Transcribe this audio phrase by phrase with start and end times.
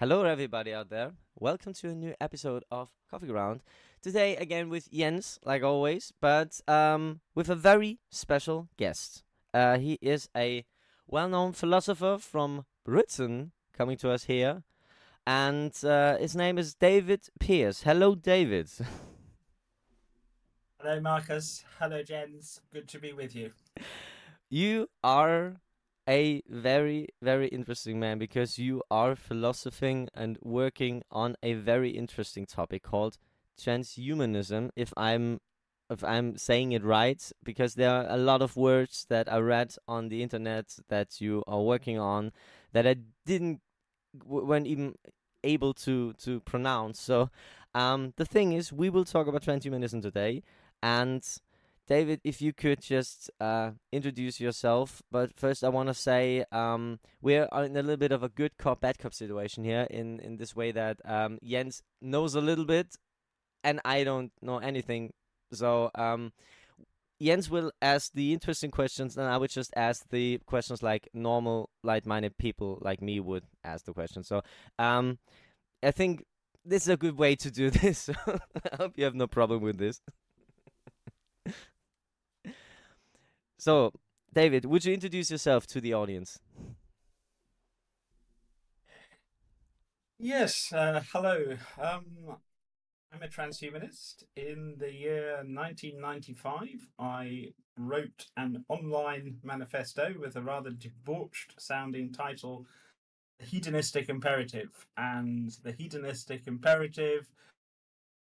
[0.00, 1.10] Hello, everybody out there.
[1.40, 3.64] Welcome to a new episode of Coffee Ground.
[4.00, 9.24] Today, again with Jens, like always, but um, with a very special guest.
[9.52, 10.64] Uh, he is a
[11.08, 14.62] well known philosopher from Britain coming to us here,
[15.26, 17.82] and uh, his name is David Pearce.
[17.82, 18.70] Hello, David.
[20.80, 21.64] Hello, Marcus.
[21.80, 22.60] Hello, Jens.
[22.72, 23.50] Good to be with you.
[24.50, 25.56] You are
[26.08, 32.46] a very, very interesting man because you are philosophing and working on a very interesting
[32.46, 33.18] topic called
[33.60, 34.70] transhumanism.
[34.74, 35.40] If I'm
[35.90, 39.74] if I'm saying it right, because there are a lot of words that I read
[39.86, 42.32] on the internet that you are working on
[42.72, 43.60] that I didn't
[44.24, 44.94] weren't even
[45.44, 47.00] able to to pronounce.
[47.00, 47.30] So
[47.74, 50.42] um, the thing is, we will talk about transhumanism today,
[50.82, 51.22] and
[51.88, 55.02] David, if you could just uh, introduce yourself.
[55.10, 58.56] But first, I want to say um, we're in a little bit of a good
[58.58, 62.66] cop, bad cop situation here in, in this way that um, Jens knows a little
[62.66, 62.94] bit
[63.64, 65.12] and I don't know anything.
[65.52, 66.32] So um,
[67.20, 71.70] Jens will ask the interesting questions, and I would just ask the questions like normal,
[71.82, 74.28] light minded people like me would ask the questions.
[74.28, 74.42] So
[74.78, 75.18] um,
[75.82, 76.24] I think
[76.64, 78.08] this is a good way to do this.
[78.26, 80.00] I hope you have no problem with this.
[83.58, 83.92] So,
[84.32, 86.38] David, would you introduce yourself to the audience?
[90.20, 91.56] Yes, uh, hello.
[91.80, 92.04] Um,
[93.12, 94.22] I'm a transhumanist.
[94.36, 102.64] In the year 1995, I wrote an online manifesto with a rather debauched sounding title,
[103.40, 104.86] The Hedonistic Imperative.
[104.96, 107.28] And the hedonistic imperative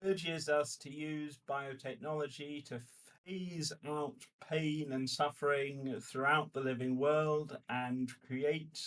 [0.03, 2.81] urges us to use biotechnology to
[3.25, 4.15] phase out
[4.49, 8.79] pain and suffering throughout the living world and create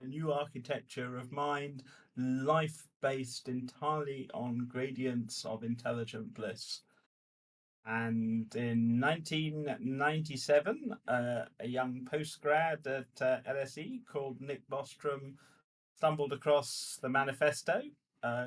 [0.00, 1.82] a new architecture of mind,
[2.16, 6.82] life based entirely on gradients of intelligent bliss.
[7.86, 15.34] And in 1997, uh, a young postgrad at uh, LSE called Nick Bostrom
[15.96, 17.82] stumbled across the manifesto,
[18.22, 18.46] uh,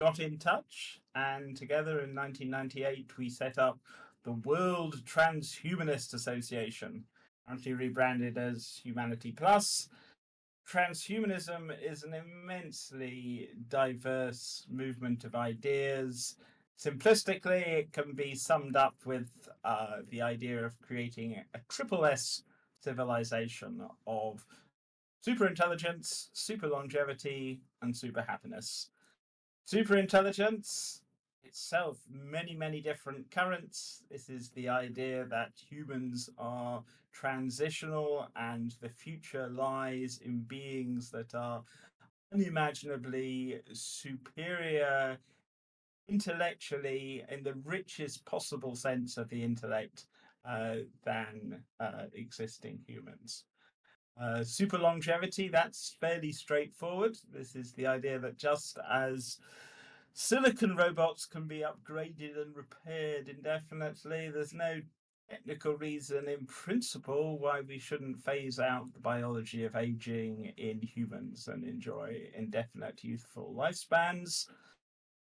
[0.00, 3.78] got in touch, and together in 1998 we set up
[4.28, 7.04] the World Transhumanist Association,
[7.46, 9.88] currently rebranded as Humanity Plus.
[10.70, 16.36] Transhumanism is an immensely diverse movement of ideas.
[16.78, 19.30] Simplistically, it can be summed up with
[19.64, 22.42] uh, the idea of creating a triple S
[22.84, 24.44] civilization of
[25.24, 28.90] super intelligence, super longevity, and super happiness.
[29.64, 31.00] Super intelligence
[31.48, 34.02] itself many, many different currents.
[34.10, 36.82] This is the idea that humans are
[37.12, 41.62] transitional and the future lies in beings that are
[42.32, 45.18] unimaginably superior
[46.08, 50.06] intellectually in the richest possible sense of the intellect
[50.48, 53.44] uh, than uh, existing humans.
[54.20, 57.16] Uh, super longevity, that's fairly straightforward.
[57.32, 59.38] This is the idea that just as
[60.18, 64.28] silicon robots can be upgraded and repaired indefinitely.
[64.28, 64.80] There's no
[65.30, 71.46] technical reason in principle why we shouldn't phase out the biology of aging in humans
[71.46, 74.46] and enjoy indefinite youthful lifespans.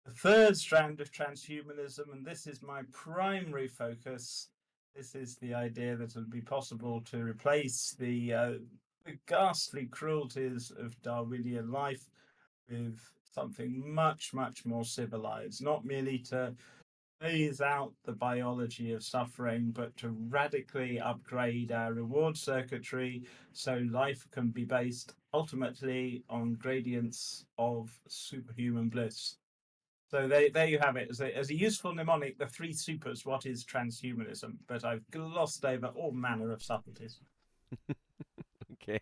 [0.04, 4.50] The third strand of transhumanism, and this is my primary focus,
[4.94, 8.52] this is the idea that it'll be possible to replace the, uh,
[9.04, 12.08] the ghastly cruelties of Darwinian life
[12.70, 13.00] with
[13.36, 16.54] something much, much more civilized, not merely to
[17.20, 24.26] phase out the biology of suffering, but to radically upgrade our reward circuitry so life
[24.30, 29.36] can be based ultimately on gradients of superhuman bliss.
[30.10, 31.08] So there, there you have it.
[31.10, 34.54] As a, as a useful mnemonic, the three supers, what is transhumanism?
[34.66, 37.20] But I've glossed over all manner of subtleties.
[38.72, 39.00] okay.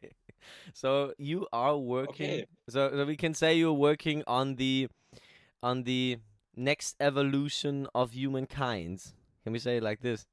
[0.73, 2.43] So you are working.
[2.43, 2.47] Okay.
[2.69, 4.89] So, so we can say you're working on the
[5.63, 6.19] on the
[6.57, 9.13] next evolution of humankind.
[9.45, 10.27] Can we say it like this?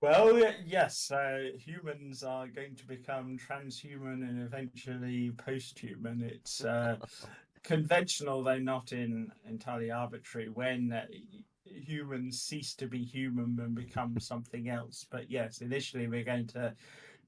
[0.00, 6.22] Well, yes, uh, humans are going to become transhuman and eventually post-human.
[6.22, 6.98] It's uh,
[7.64, 11.42] conventional, though not in entirely arbitrary, when uh, y-
[11.72, 15.06] humans cease to be human and become something else.
[15.10, 16.74] But yes, initially we're going to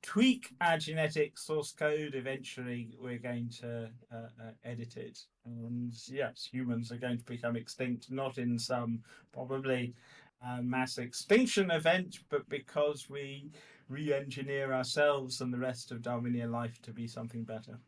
[0.03, 2.15] tweak our genetic source code.
[2.15, 5.19] Eventually, we're going to uh, uh, edit it.
[5.45, 9.01] And yes, humans are going to become extinct, not in some
[9.33, 9.95] probably
[10.47, 13.51] uh, mass extinction event, but because we
[13.89, 17.79] re engineer ourselves and the rest of Darwinian life to be something better.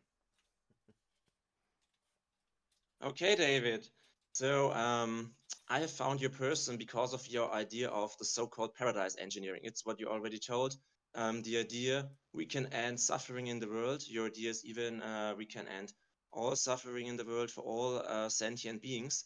[3.03, 3.89] Okay, David.
[4.33, 5.35] So um,
[5.69, 9.61] I have found your person because of your idea of the so-called paradise engineering.
[9.65, 10.77] It's what you already told.
[11.15, 14.03] Um, the idea we can end suffering in the world.
[14.09, 15.93] Your idea is even uh, we can end
[16.33, 19.25] all suffering in the world for all uh, sentient beings.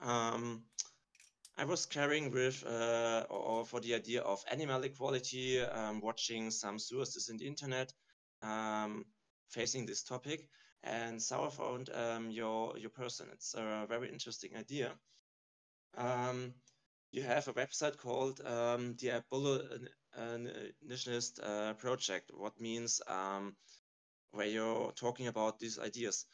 [0.00, 0.62] Um,
[1.56, 6.78] I was carrying with uh, or for the idea of animal equality, um, watching some
[6.78, 7.92] sources in the internet
[8.42, 9.04] um,
[9.48, 10.48] facing this topic,
[10.84, 13.26] and so I found um, your your person.
[13.32, 14.92] It's a very interesting idea.
[15.96, 16.54] Um,
[17.10, 23.56] you have a website called um, the Abolitionist uh, Project, what means um,
[24.32, 26.26] where you're talking about these ideas.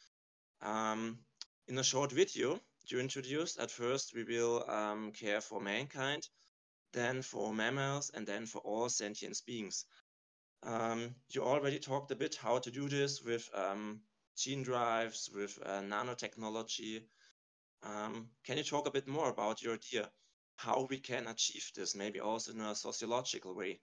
[0.63, 6.27] in a short video, you introduced, at first we will um, care for mankind,
[6.93, 9.85] then for mammals, and then for all sentient beings.
[10.63, 14.01] Um, you already talked a bit how to do this with um,
[14.37, 17.03] gene drives, with uh, nanotechnology.
[17.83, 20.09] Um, can you talk a bit more about your idea,
[20.57, 23.81] how we can achieve this, maybe also in a sociological way?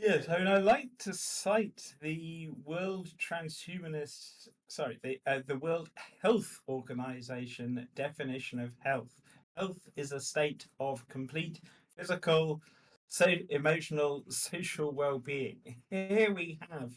[0.00, 5.90] Yes, I mean, I like to cite the World Transhumanist, sorry, the uh, the World
[6.22, 9.20] Health Organization definition of health.
[9.58, 11.60] Health is a state of complete
[11.94, 12.62] physical,
[13.10, 15.58] so emotional, social well-being.
[15.90, 16.92] Here we have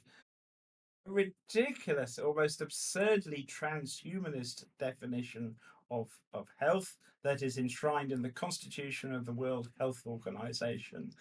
[1.05, 5.55] a ridiculous, almost absurdly transhumanist definition
[5.91, 11.11] of of health that is enshrined in the Constitution of the World Health Organization.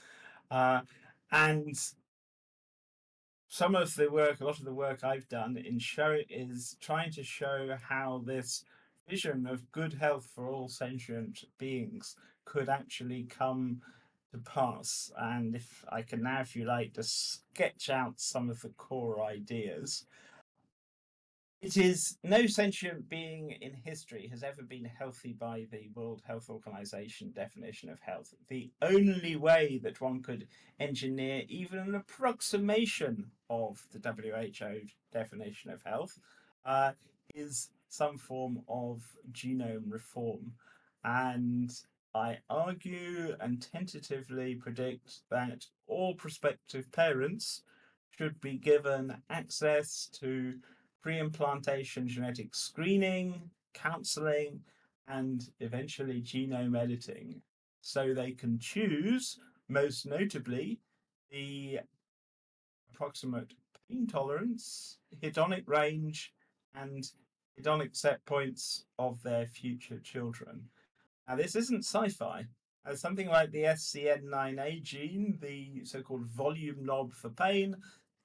[0.50, 0.80] Uh,
[1.30, 1.76] and
[3.48, 7.12] some of the work, a lot of the work I've done in show is trying
[7.12, 8.64] to show how this
[9.08, 13.80] vision of good health for all sentient beings could actually come
[14.32, 15.12] to pass.
[15.16, 19.22] And if I can now, if you like, to sketch out some of the core
[19.22, 20.06] ideas.
[21.60, 26.50] It is no sentient being in history has ever been healthy by the World Health
[26.50, 28.34] Organization definition of health.
[28.48, 30.48] The only way that one could
[30.80, 36.18] engineer even an approximation of the WHO definition of health
[36.64, 36.92] uh,
[37.32, 40.54] is some form of genome reform.
[41.04, 41.72] And
[42.14, 47.62] I argue and tentatively predict that all prospective parents
[48.18, 50.54] should be given access to
[51.02, 54.60] pre-implantation genetic screening, counseling,
[55.08, 57.40] and eventually genome editing.
[57.80, 59.38] So they can choose,
[59.68, 60.80] most notably,
[61.30, 61.80] the
[62.92, 63.54] approximate
[63.88, 66.32] pain tolerance, hedonic range,
[66.74, 67.10] and
[67.58, 70.68] hedonic set points of their future children.
[71.28, 72.46] Now, this isn't sci fi.
[72.84, 77.76] As uh, something like the SCN9A gene, the so called volume knob for pain,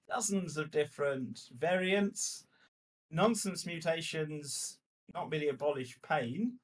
[0.10, 2.48] dozens of different variants
[3.12, 4.80] nonsense mutations
[5.14, 6.60] not merely abolish pain,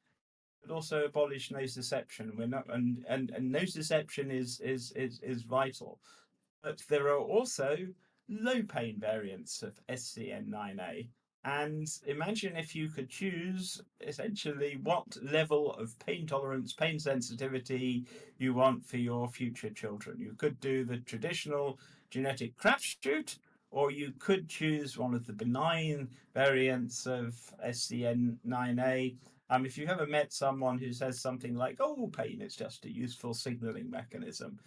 [0.62, 2.36] but also abolish nociception.
[2.38, 6.00] We're not, and, and, and nociception is, is, is, is vital.
[6.62, 7.78] But there are also
[8.30, 11.08] low pain variants of SCN9A.
[11.46, 18.06] And imagine if you could choose essentially what level of pain tolerance, pain sensitivity
[18.38, 20.20] you want for your future children.
[20.20, 21.80] You could do the traditional
[22.12, 23.38] genetic crapshoot,
[23.72, 29.16] or you could choose one of the benign variants of SCN9A.
[29.50, 32.94] Um, if you've ever met someone who says something like, oh, pain is just a
[32.94, 34.60] useful signaling mechanism,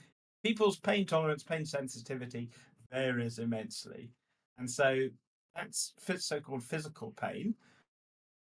[0.45, 2.51] people's pain tolerance, pain sensitivity
[2.93, 4.11] varies immensely.
[4.59, 5.09] And so
[5.57, 7.55] that's so called physical pain.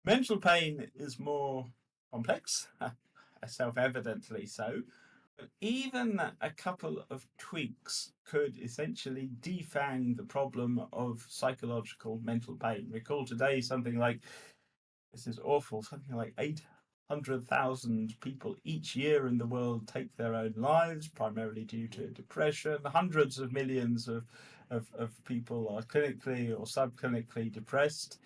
[0.05, 1.67] Mental pain is more
[2.11, 2.67] complex,
[3.47, 4.81] self evidently so.
[5.37, 12.87] But even a couple of tweaks could essentially defang the problem of psychological mental pain.
[12.91, 14.21] Recall today something like
[15.13, 20.53] this is awful, something like 800,000 people each year in the world take their own
[20.57, 22.79] lives, primarily due to depression.
[22.85, 24.25] Hundreds of millions of,
[24.69, 28.19] of, of people are clinically or subclinically depressed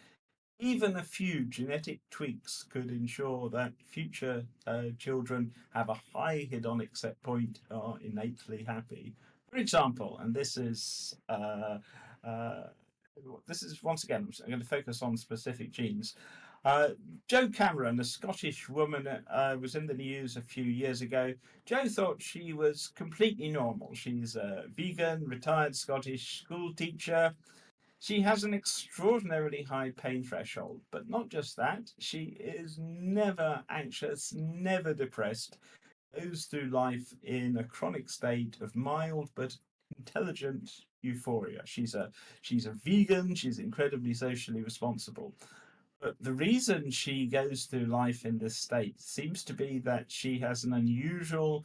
[0.61, 6.95] even a few genetic tweaks could ensure that future uh, children have a high hedonic
[6.95, 9.15] set point are innately happy.
[9.49, 11.79] For example, and this is uh,
[12.23, 12.67] uh,
[13.47, 16.13] this is once again I'm going to focus on specific genes.
[16.63, 16.89] Uh,
[17.27, 21.33] Jo Cameron, a Scottish woman, uh, was in the news a few years ago.
[21.65, 23.93] Jo thought she was completely normal.
[23.95, 27.33] She's a vegan, retired Scottish school teacher.
[27.99, 34.33] She has an extraordinarily high pain threshold, but not just that, she is never anxious,
[34.33, 35.57] never depressed.
[36.19, 39.57] goes through life in a chronic state of mild but
[39.97, 40.69] intelligent
[41.01, 41.61] euphoria.
[41.65, 43.35] She's a she's a vegan.
[43.35, 45.33] She's incredibly socially responsible.
[46.01, 50.39] But the reason she goes through life in this state seems to be that she
[50.39, 51.63] has an unusual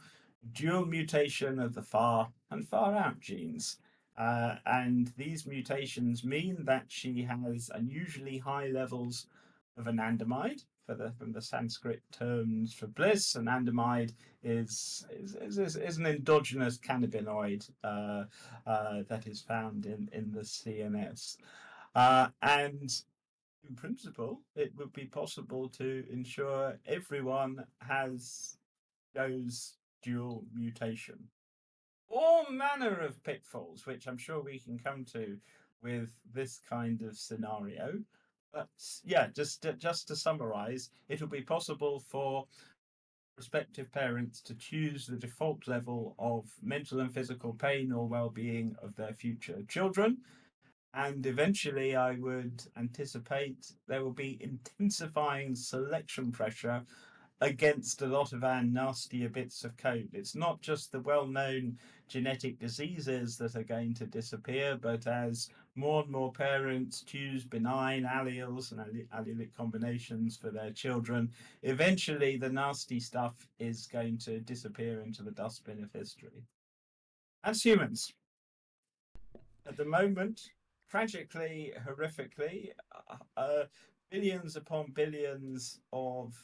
[0.53, 3.77] dual mutation of the FAAH and FAAH-OUT genes.
[4.15, 9.25] Uh, and these mutations mean that she has unusually high levels
[9.75, 13.33] of anandamide, for the, from the Sanskrit terms for bliss.
[13.33, 14.13] Anandamide
[14.43, 18.23] is is, is, is an endogenous cannabinoid uh,
[18.65, 21.37] uh, that is found in, in the CNS.
[21.95, 23.01] Uh, and
[23.67, 28.57] in principle, it would be possible to ensure everyone has
[29.13, 31.17] those dual mutation.
[32.09, 35.37] All manner of pitfalls, which I'm sure we can come to
[35.81, 37.99] with this kind of scenario.
[38.53, 38.69] But
[39.03, 42.47] yeah, just just to summarize, it'll be possible for
[43.35, 48.95] prospective parents to choose the default level of mental and physical pain or well-being of
[48.95, 50.17] their future children
[50.97, 56.81] and eventually I would anticipate there will be intensifying selection pressure
[57.39, 60.09] against a lot of our nastier bits of code.
[60.11, 61.77] It's not just the well known
[62.07, 68.03] genetic diseases that are going to disappear, but as more and more parents choose benign
[68.03, 71.29] alleles and allelic combinations for their children,
[71.61, 76.41] eventually the nasty stuff is going to disappear into the dustbin of history.
[77.43, 78.11] As humans,
[79.67, 80.49] at the moment,
[80.89, 82.69] tragically, horrifically,
[83.09, 83.63] uh, uh,
[84.11, 86.35] billions upon billions of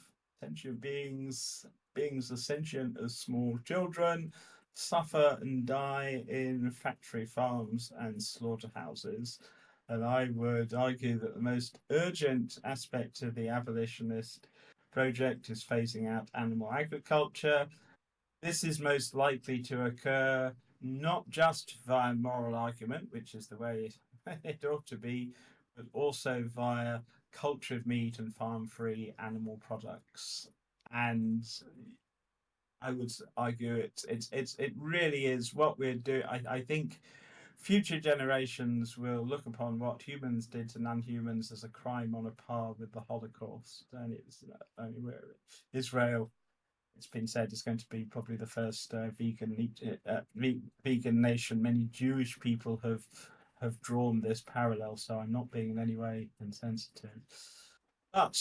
[0.42, 4.34] sentient beings, beings as sentient as small children,
[4.74, 9.40] suffer and die in factory farms and slaughterhouses.
[9.90, 14.48] And I would argue that the most urgent aspect of the abolitionist
[14.92, 17.68] project is phasing out animal agriculture.
[18.42, 23.92] This is most likely to occur not just via moral argument, which is the way
[24.44, 25.34] it ought to be,
[25.76, 27.00] but also via
[27.32, 30.48] cultured meat and farm free animal products.
[30.92, 31.44] And
[32.82, 36.24] I would argue it's it's it's it really is what we're doing.
[36.24, 37.00] I, I think
[37.56, 42.32] future generations will look upon what humans did to non-humans as a crime on a
[42.32, 43.86] par with the Holocaust.
[43.94, 44.44] And it's
[44.78, 45.24] only where
[45.72, 46.30] Israel,
[46.98, 49.72] it's been said, is going to be probably the first uh, vegan
[50.08, 50.22] uh,
[50.84, 51.62] vegan nation.
[51.62, 53.06] Many Jewish people have
[53.64, 57.22] have drawn this parallel, so I'm not being in any way insensitive.
[58.14, 58.38] But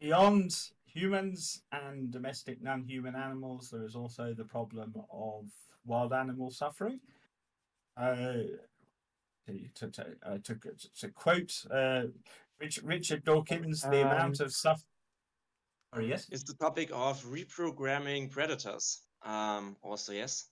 [0.00, 0.50] beyond
[0.84, 5.44] humans and domestic non human animals, there is also the problem of
[5.86, 7.00] wild animal suffering.
[7.96, 8.34] Uh,
[9.74, 10.58] to, to, uh, to,
[10.98, 12.04] to, quote uh,
[12.58, 14.86] Rich, Richard Dawkins, the um, amount of suffering.
[15.94, 16.26] Oh, yes?
[16.30, 19.02] It's the topic of reprogramming predators.
[19.24, 20.46] Um, also, yes?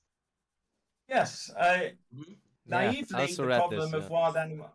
[1.09, 1.51] Yes.
[1.57, 2.33] Uh, mm-hmm
[2.71, 4.71] naively the problem this, of wild animal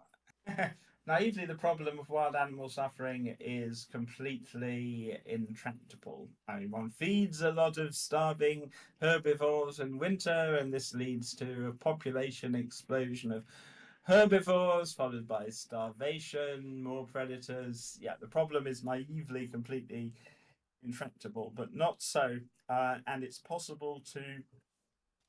[1.08, 6.28] naively the problem of wild animal suffering is completely intractable.
[6.48, 8.72] I mean, one feeds a lot of starving
[9.02, 13.46] herbivores in winter, and this leads to a population explosion of
[14.04, 17.98] herbivores, followed by starvation, more predators.
[18.02, 20.14] Yeah, the problem is naively completely
[20.84, 22.40] intractable, but not so.
[22.68, 24.22] Uh, and it's possible to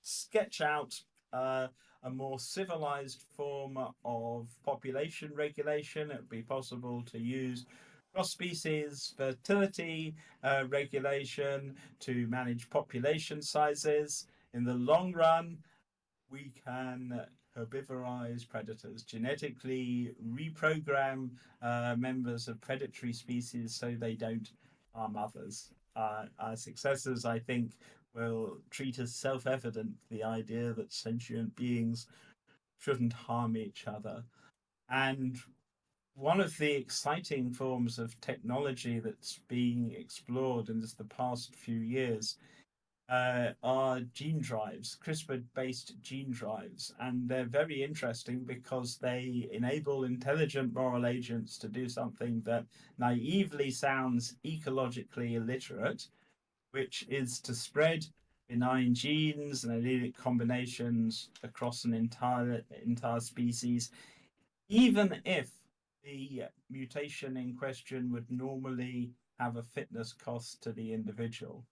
[0.03, 1.01] sketch out
[1.33, 1.69] uh,
[2.07, 6.11] a more civilized form of population regulation.
[6.11, 7.67] It would be possible to use
[8.15, 14.29] cross species fertility uh, regulation to manage population sizes.
[14.55, 15.59] In the long run,
[16.31, 17.27] we can
[17.59, 24.53] herbivorize predators, genetically reprogram uh, members of predatory species so they don't
[24.95, 25.73] harm others.
[25.97, 27.73] Uh, our successors, I think,
[28.17, 32.07] will treat as self evident the idea that sentient beings
[32.79, 34.25] shouldn't harm each other.
[34.89, 35.39] And
[36.15, 41.79] one of the exciting forms of technology that's being explored in just the past few
[41.79, 42.39] years
[43.09, 46.93] uh, are gene drives, CRISPR based gene drives.
[47.01, 52.65] And they're very interesting because they enable intelligent moral agents to do something that
[52.99, 56.09] naively sounds ecologically illiterate,
[56.77, 58.05] which is to spread
[58.51, 63.91] benign genes and allelic combinations across an entire entire species,
[64.69, 65.49] even if
[66.05, 71.65] the mutation in question would normally have a fitness cost to the individual.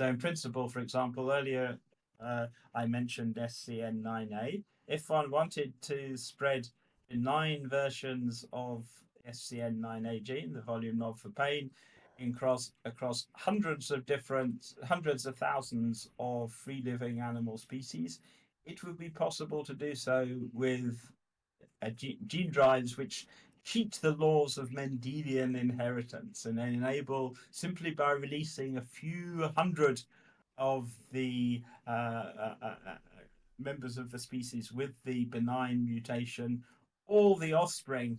[0.00, 1.76] So, in principle, for example, earlier
[2.20, 4.62] uh, I mentioned SCN9A.
[4.86, 6.68] If one wanted to spread
[7.10, 8.86] benign versions of
[9.28, 11.68] SCN9A gene, the volume knob for pain,
[12.20, 18.20] across across hundreds of different hundreds of thousands of free living animal species,
[18.64, 20.98] it would be possible to do so with
[21.82, 23.26] uh, gene drives which
[23.64, 30.02] cheat the laws of Mendelian inheritance and enable simply by releasing a few hundred
[30.58, 32.96] of the uh, uh, uh, uh
[33.58, 36.62] members of the species with the benign mutation,
[37.06, 38.18] all the offspring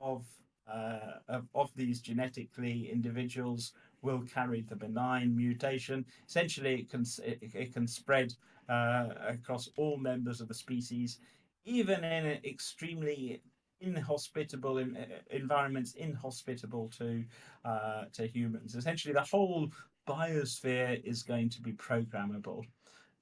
[0.00, 0.24] of
[0.72, 6.04] uh, of, of these genetically individuals will carry the benign mutation.
[6.28, 8.34] Essentially, it can it, it can spread
[8.68, 11.18] uh, across all members of the species,
[11.64, 13.40] even in extremely
[13.80, 14.96] inhospitable in,
[15.30, 17.24] environments inhospitable to
[17.64, 18.74] uh, to humans.
[18.74, 19.70] Essentially, the whole
[20.08, 22.62] biosphere is going to be programmable.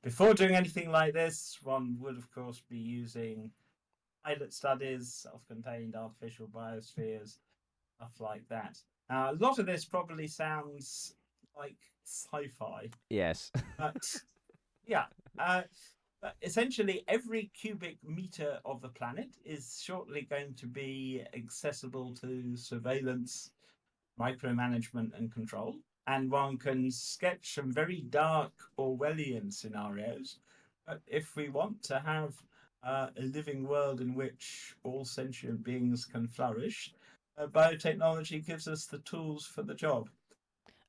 [0.03, 3.51] Before doing anything like this, one would, of course, be using
[4.25, 7.39] pilot studies, self-contained artificial biospheres,
[7.97, 8.79] stuff like that.
[9.11, 11.15] Now, a lot of this probably sounds
[11.57, 12.89] like sci-fi.
[13.11, 13.53] Yes.
[13.79, 14.03] but
[14.87, 15.05] yeah,
[15.39, 15.63] uh,
[16.23, 22.57] but essentially every cubic meter of the planet is shortly going to be accessible to
[22.57, 23.51] surveillance,
[24.19, 25.77] micromanagement, and control.
[26.07, 30.39] And one can sketch some very dark Orwellian scenarios.
[30.87, 32.35] But if we want to have
[32.85, 36.95] uh, a living world in which all sentient beings can flourish,
[37.39, 40.11] uh, biotechnology gives us the tools for the job.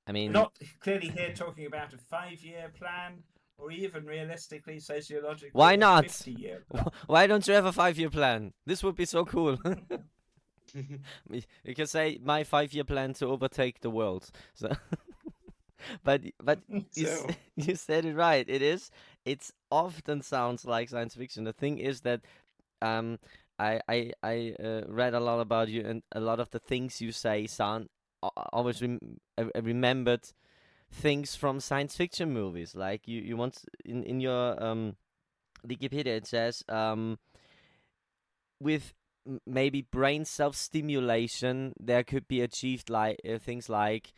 [0.08, 3.24] I mean, We're not clearly here talking about a five-year plan
[3.58, 5.52] or even realistically, sociologically.
[5.54, 6.06] Why not?
[6.06, 6.66] 50-year
[7.08, 8.54] Why don't you have a five-year plan?
[8.66, 9.58] This would be so cool.
[11.64, 14.30] you can say my five-year plan to overtake the world.
[14.54, 14.72] So,
[16.04, 16.60] but but
[16.96, 18.46] you, So- you said it right.
[18.48, 18.92] It is.
[19.26, 21.44] It's often sounds like science fiction.
[21.44, 22.22] The thing is that
[22.82, 23.20] um,
[23.60, 27.02] I I I uh, read a lot about you, and a lot of the things
[27.02, 27.90] you say sound
[28.54, 29.20] always rem-
[29.62, 30.22] remembered
[30.92, 32.76] things from science fiction movies.
[32.76, 34.96] Like you you want in in your um
[35.68, 37.18] Wikipedia it says um
[38.60, 38.94] with
[39.46, 44.14] maybe brain self stimulation there could be achieved like uh, things like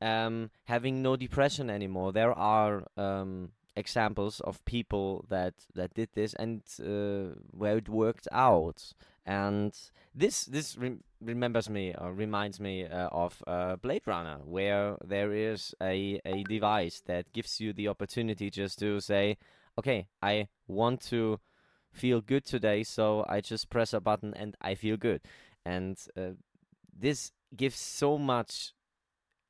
[0.00, 2.12] um having no depression anymore.
[2.12, 8.28] There are um examples of people that that did this and uh, where it worked
[8.32, 8.92] out
[9.24, 9.72] and
[10.14, 15.32] this this rem- remembers me or reminds me uh, of uh, Blade Runner where there
[15.32, 19.36] is a a device that gives you the opportunity just to say
[19.78, 21.40] okay I want to
[21.92, 25.22] feel good today so I just press a button and I feel good
[25.64, 26.34] and uh,
[26.96, 28.72] this gives so much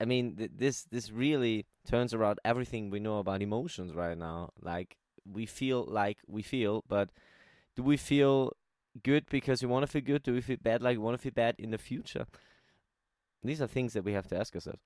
[0.01, 4.51] I mean, th- this this really turns around everything we know about emotions right now.
[4.61, 7.11] Like we feel like we feel, but
[7.77, 8.53] do we feel
[9.03, 10.23] good because we want to feel good?
[10.23, 12.27] Do we feel bad like we want to feel bad in the future?
[13.43, 14.81] These are things that we have to ask ourselves.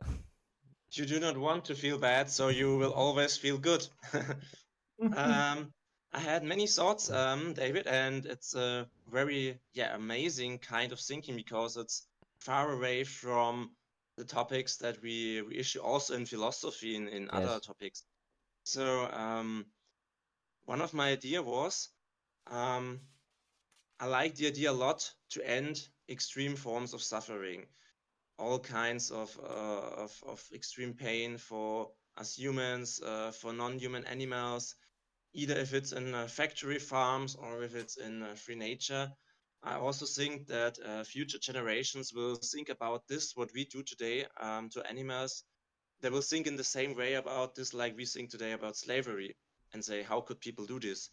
[0.93, 3.87] you do not want to feel bad, so you will always feel good.
[5.17, 5.73] um,
[6.13, 11.37] I had many thoughts, um, David, and it's a very yeah amazing kind of thinking
[11.37, 12.07] because it's
[12.39, 13.71] far away from
[14.17, 18.05] the topics that we, we issue also in philosophy and in other topics.
[18.65, 19.67] So um,
[20.65, 21.89] one of my idea was
[22.47, 23.01] um,
[24.01, 27.67] I like the idea a lot to end extreme forms of suffering,
[28.39, 34.75] all kinds of uh, of, of extreme pain for us humans, uh, for non-human animals,
[35.33, 39.13] either if it's in uh, factory farms or if it's in uh, free nature.
[39.65, 44.27] I also think that uh, future generations will think about this, what we do today
[44.39, 45.43] um, to animals.
[46.03, 49.37] They will think in the same way about this, like we think today about slavery,
[49.73, 51.09] and say, how could people do this?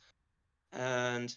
[0.73, 1.33] And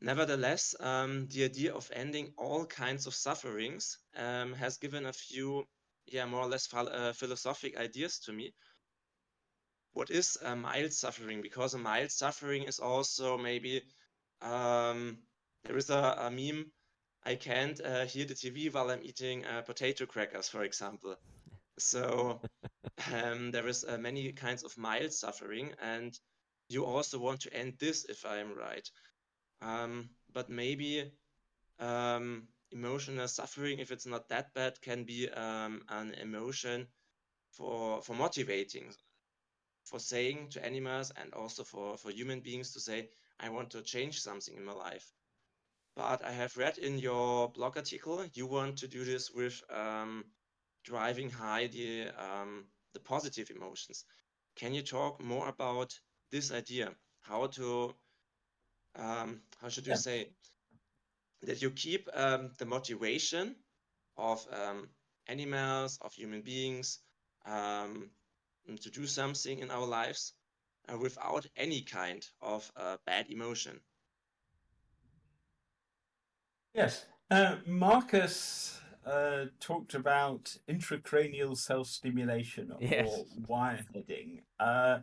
[0.00, 5.64] nevertheless, um, the idea of ending all kinds of sufferings um, has given a few,
[6.06, 8.52] yeah, more or less phil- uh, philosophic ideas to me.
[9.92, 11.42] What is a mild suffering?
[11.42, 13.82] Because a mild suffering is also maybe
[14.40, 15.18] um,
[15.64, 16.72] there is a, a meme.
[17.24, 21.16] I can't uh, hear the TV while I'm eating uh, potato crackers, for example.
[21.78, 22.40] So
[23.12, 26.18] um, there is uh, many kinds of mild suffering, and
[26.68, 28.88] you also want to end this, if I'm right.
[29.62, 31.12] Um, but maybe
[31.78, 36.88] um, emotional suffering, if it's not that bad, can be um, an emotion
[37.52, 38.92] for for motivating,
[39.84, 43.82] for saying to animals and also for for human beings to say, I want to
[43.82, 45.12] change something in my life.
[45.96, 50.24] But I have read in your blog article you want to do this with um,
[50.84, 54.04] driving high the um, the positive emotions.
[54.56, 55.98] Can you talk more about
[56.30, 56.94] this idea?
[57.22, 57.94] How to
[58.96, 59.96] um, how should you Yeah.
[59.96, 60.28] say
[61.42, 63.54] that you keep um, the motivation
[64.16, 64.88] of um,
[65.28, 67.00] animals, of human beings,
[67.46, 68.10] um,
[68.80, 70.34] to do something in our lives
[70.92, 73.80] uh, without any kind of uh, bad emotion.
[76.74, 77.06] Yes.
[77.30, 83.08] Uh, Marcus uh, talked about intracranial self stimulation Yes.
[83.08, 84.40] or wireheading.
[84.58, 85.00] Uh,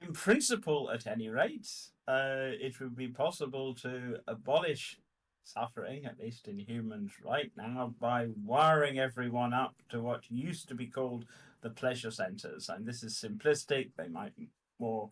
[0.00, 1.68] in principle, at any rate,
[2.06, 4.98] uh, it would be possible to abolish
[5.44, 10.74] suffering, at least in humans right now, by wiring everyone up to what used to
[10.74, 11.24] be called
[11.62, 12.68] the pleasure centers.
[12.68, 15.10] And this is simplistic, they might be more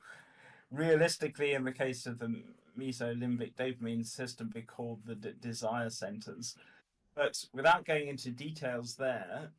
[0.71, 2.43] realistically, in the case of the
[2.79, 6.57] mesolimbic dopamine system, be called the d- desire centers.
[7.15, 9.51] But without going into details there,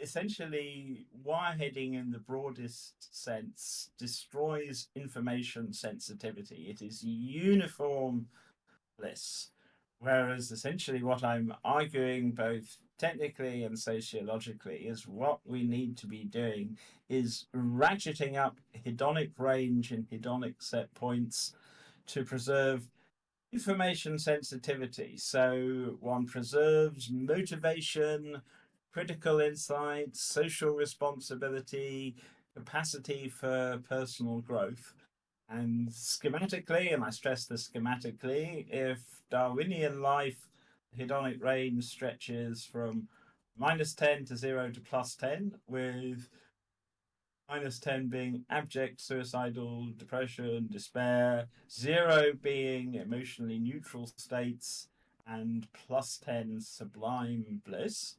[0.00, 6.68] essentially, wireheading in the broadest sense destroys information sensitivity.
[6.70, 8.28] It is uniform
[8.98, 9.48] bliss.
[9.98, 16.24] Whereas essentially, what I'm arguing both technically and sociologically is what we need to be
[16.24, 16.76] doing
[17.08, 21.54] is ratcheting up hedonic range and hedonic set points
[22.06, 22.86] to preserve
[23.52, 25.16] information sensitivity.
[25.16, 28.42] So one preserves motivation,
[28.92, 32.16] critical insight, social responsibility,
[32.54, 34.92] capacity for personal growth.
[35.48, 40.49] And schematically, and I stress this schematically, if Darwinian life,
[40.98, 43.08] hedonic range stretches from
[43.56, 46.28] minus 10 to 0 to plus 10, with
[47.48, 54.88] minus 10 being abject suicidal depression, despair, 0 being emotionally neutral states,
[55.26, 58.16] and plus 10 sublime bliss.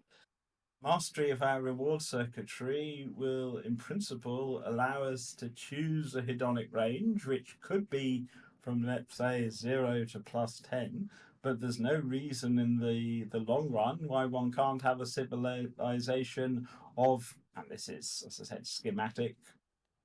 [0.84, 7.26] Mastery of our reward circuitry will, in principle, allow us to choose a hedonic range,
[7.26, 8.26] which could be
[8.62, 11.10] from, let's say, 0 to plus 10,
[11.44, 16.68] but there's no reason in the, the long run why one can't have a civilization
[16.98, 19.36] of, and this is, as I said, schematic,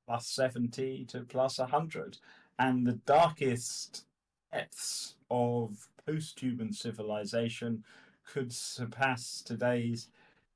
[0.06, 2.18] plus 70 to plus 100.
[2.58, 4.06] And the darkest
[4.52, 7.84] depths of post human civilization
[8.24, 10.08] could surpass today's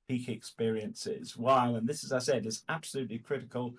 [0.09, 1.37] peak experiences.
[1.37, 3.75] While, and this, as I said, is absolutely critical,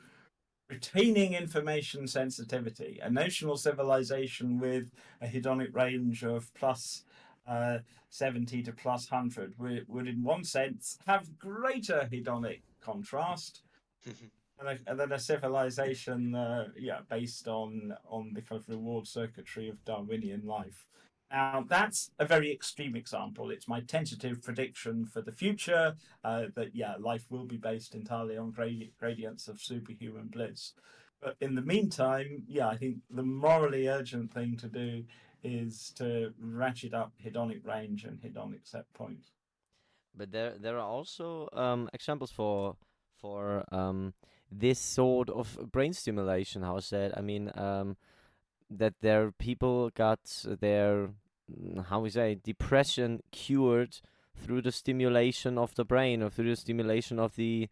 [0.71, 2.99] retaining information sensitivity.
[3.03, 7.03] A notional civilization with a hedonic range of plus
[7.47, 7.79] uh,
[8.10, 13.62] 70 to plus 100 would, would, in one sense, have greater hedonic contrast.
[14.60, 19.07] And, a, and then a civilization, uh, yeah, based on on the kind of reward
[19.07, 20.86] circuitry of Darwinian life.
[21.31, 23.51] Now, that's a very extreme example.
[23.51, 28.37] It's my tentative prediction for the future uh, that, yeah, life will be based entirely
[28.37, 30.73] on gradi- gradients of superhuman bliss.
[31.21, 35.05] But in the meantime, yeah, I think the morally urgent thing to do
[35.43, 39.27] is to ratchet up hedonic range and hedonic set point.
[40.15, 42.75] But there, there are also um, examples for
[43.15, 44.13] for um,
[44.51, 46.63] this sort of brain stimulation.
[46.63, 47.13] How said?
[47.15, 47.95] I mean, um,
[48.69, 50.19] that there people got
[50.59, 51.09] their
[51.89, 53.99] how we say depression cured
[54.35, 57.69] through the stimulation of the brain or through the stimulation of the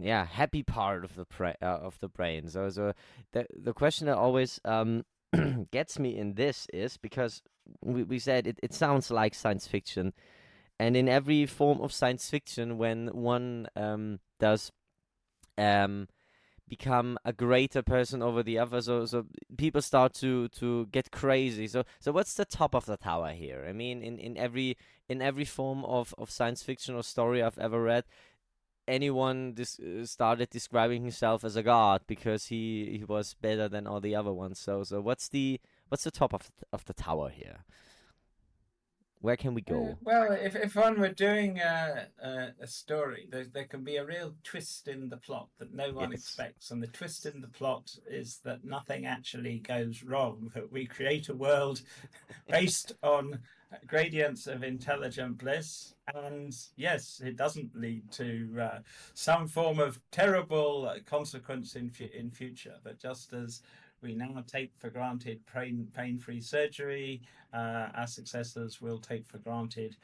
[0.00, 2.48] yeah happy part of the pra- uh, of the brain.
[2.48, 2.92] So, so
[3.32, 5.04] the the question that always um,
[5.70, 7.42] gets me in this is because
[7.82, 10.12] we we said it, it sounds like science fiction,
[10.78, 14.72] and in every form of science fiction, when one um, does
[15.56, 16.08] um,
[16.68, 19.26] become a greater person over the other, so so
[19.56, 21.66] people start to to get crazy.
[21.66, 23.64] So so what's the top of the tower here?
[23.68, 24.76] I mean, in, in every
[25.08, 28.04] in every form of, of science fiction or story I've ever read,
[28.86, 33.86] anyone dis- uh, started describing himself as a god because he, he was better than
[33.86, 34.58] all the other ones.
[34.58, 37.64] So so what's the what's the top of of the tower here?
[39.20, 39.98] Where can we Uh, go?
[40.02, 44.04] well, if, if one were doing a, a, a story, there, there can be a
[44.06, 46.20] real twist in the plot that no one Yes.
[46.22, 46.70] expects.
[46.70, 51.28] And the twist in the plot is that nothing actually goes wrong, that we create
[51.28, 51.82] a world
[52.48, 53.40] based on
[53.86, 55.94] gradients of intelligent bliss.
[56.14, 58.78] And yes, it doesn't lead to uh,
[59.14, 63.62] some form of terrible uh, consequence in, fu- in future, but just as
[64.00, 67.20] we now take for granted pain, pain-free surgery,
[67.52, 69.96] uh, our successors will take for granted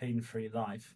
[0.00, 0.94] pain-free life.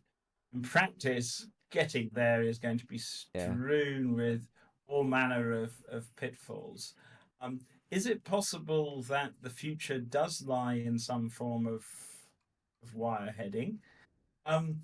[0.54, 3.00] In practice, getting there is going to be
[3.34, 3.52] Yeah.
[3.52, 4.48] strewn with
[4.86, 6.94] all manner of, of pitfalls.
[7.40, 11.84] Um, is it possible that the future does lie in some form of,
[12.82, 13.80] of wire heading?
[14.46, 14.80] Um,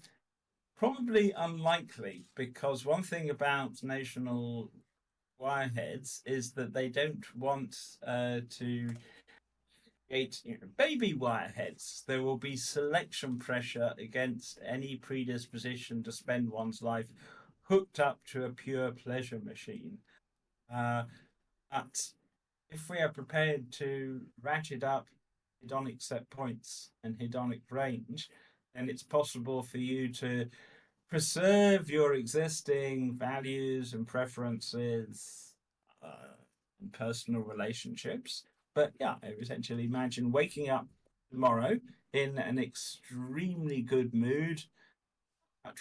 [0.76, 4.70] probably unlikely, because one thing about national
[5.40, 8.94] wireheads is that they don't want uh, to
[10.10, 12.04] know, baby wireheads.
[12.06, 17.06] There will be selection pressure against any predisposition to spend one's life
[17.62, 19.98] hooked up to a pure pleasure machine.
[20.72, 21.04] Uh,
[21.70, 22.12] but
[22.70, 25.08] if we are prepared to ratchet up
[25.64, 28.28] hedonic set points and hedonic range,
[28.74, 30.48] then it's possible for you to
[31.08, 35.54] preserve your existing values and preferences
[36.02, 36.36] uh,
[36.80, 38.44] and personal relationships.
[38.78, 40.86] But yeah, essentially imagine waking up
[41.32, 41.80] tomorrow
[42.12, 44.62] in an extremely good mood,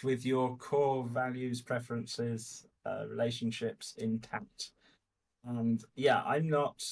[0.03, 4.71] with your core values, preferences, uh, relationships intact.
[5.45, 6.83] And yeah, I'm not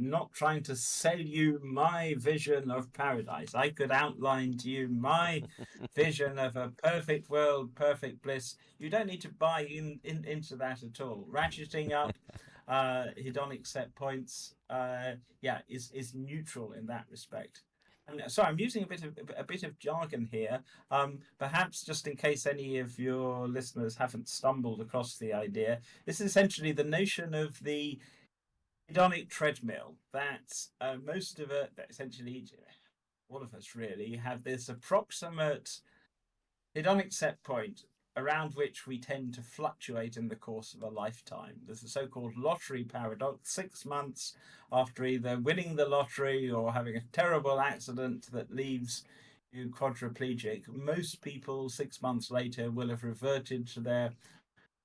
[0.00, 3.54] not trying to sell you my vision of paradise.
[3.54, 5.44] I could outline to you my
[5.94, 8.56] vision of a perfect world, perfect bliss.
[8.80, 11.28] You don't need to buy in, in into that at all.
[11.30, 12.12] Ratcheting up
[12.68, 17.62] uh, hedonic set points, uh, yeah, is is neutral in that respect.
[18.08, 20.60] And uh, sorry, I'm using a bit of a bit of jargon here.
[20.90, 26.20] Um, perhaps just in case any of your listeners haven't stumbled across the idea, this
[26.20, 27.98] is essentially the notion of the
[28.90, 29.96] hedonic treadmill.
[30.12, 32.46] That uh, most of it, essentially,
[33.28, 35.80] all of us really have this approximate
[36.74, 37.84] hedonic set point
[38.16, 41.54] around which we tend to fluctuate in the course of a lifetime.
[41.66, 43.52] There's a so called lottery paradox.
[43.52, 44.34] Six months
[44.70, 49.04] after either winning the lottery or having a terrible accident that leaves
[49.52, 54.12] you quadriplegic, most people six months later will have reverted to their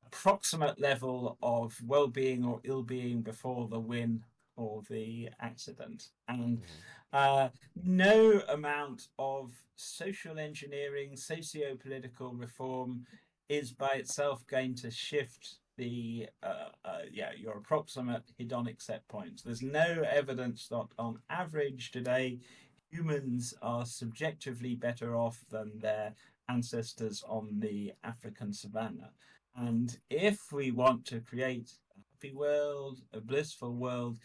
[0.05, 4.23] approximate level of well being or ill being before the win
[4.55, 6.09] or the accident.
[6.27, 6.63] And mm-hmm.
[7.13, 7.49] Uh,
[7.83, 13.05] no amount of social engineering, socio political reform
[13.49, 19.43] is by itself going to shift the uh, uh, yeah your approximate hedonic set points.
[19.43, 22.39] There's no evidence that on average today
[22.89, 26.13] humans are subjectively better off than their
[26.49, 29.11] ancestors on the African savannah.
[29.55, 34.17] And if we want to create a happy world, a blissful world,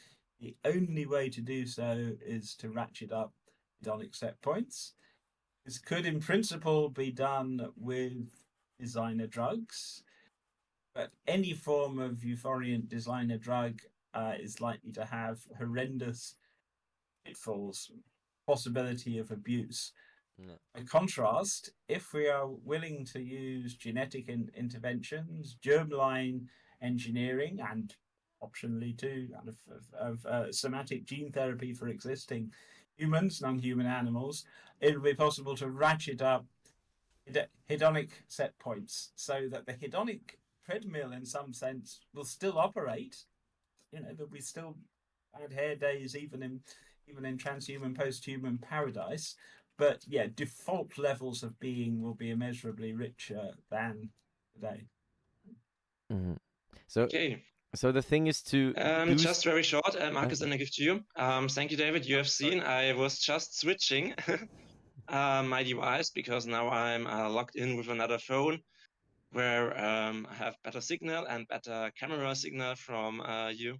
[0.43, 3.33] the only way to do so is to ratchet up
[3.83, 4.95] hedonic set points.
[5.65, 8.29] This could, in principle, be done with
[8.81, 10.03] designer drugs,
[10.95, 13.81] but any form of euphoriant designer drug
[14.13, 16.35] uh, is likely to have horrendous
[17.25, 17.93] pitfalls,
[18.47, 19.93] possibility of abuse.
[20.37, 20.55] No.
[20.75, 26.47] By contrast, if we are willing to use genetic in- interventions, germline
[26.83, 27.95] engineering, and
[28.43, 32.53] optionally too, of, of, of uh, somatic gene therapy for existing
[32.97, 34.45] humans, non-human animals,
[34.81, 36.45] it will be possible to ratchet up
[37.71, 40.21] hedonic set points so that the hedonic
[40.65, 43.17] treadmill, in some sense, will still operate.
[43.93, 44.77] You know, there'll be still
[45.33, 46.61] bad hair days, even in
[47.09, 49.35] even in transhuman, posthuman paradise.
[49.77, 54.11] But yeah, default levels of being will be immeasurably richer than
[54.55, 54.87] today.
[56.13, 56.35] Mm-hmm.
[56.87, 57.43] So okay.
[57.75, 60.85] So the thing is to um, just very short, uh, Marcus, and I give to
[60.85, 61.01] you.
[61.17, 62.05] Um, thank you, David.
[62.05, 64.15] You have seen I was just switching
[65.09, 68.61] uh, my device because now I'm uh, logged in with another phone
[69.31, 73.79] where um, I have better signal and better camera signal from uh, you.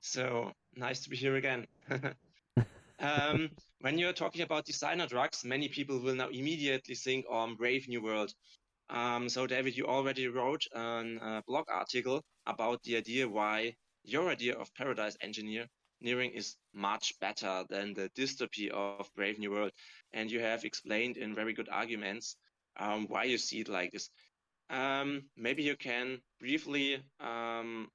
[0.00, 1.66] So nice to be here again.
[3.00, 7.88] um, when you're talking about designer drugs, many people will now immediately think on Brave
[7.88, 8.32] New World.
[8.90, 14.28] Um, so, David, you already wrote a uh, blog article about the idea why your
[14.28, 15.66] idea of paradise engineer
[16.04, 19.72] engineering is much better than the dystopy of Brave New World.
[20.12, 22.36] And you have explained in very good arguments
[22.78, 24.10] um, why you see it like this.
[24.70, 27.88] Um, maybe you can briefly um,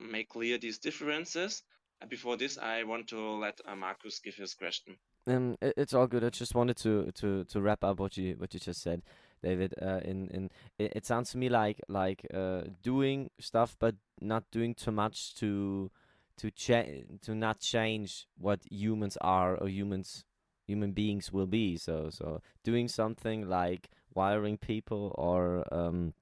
[0.00, 1.62] make clear these differences.
[2.08, 4.96] Before this, I want to let uh, Marcus give his question.
[5.28, 6.24] Um, it, it's all good.
[6.24, 9.02] I just wanted to, to, to wrap up what you what you just said.
[9.42, 9.74] David.
[9.80, 14.44] Uh, in in it, it, sounds to me like like uh, doing stuff, but not
[14.50, 15.90] doing too much to
[16.36, 20.24] to change to not change what humans are or humans
[20.66, 21.76] human beings will be.
[21.76, 26.14] So so doing something like wiring people or um,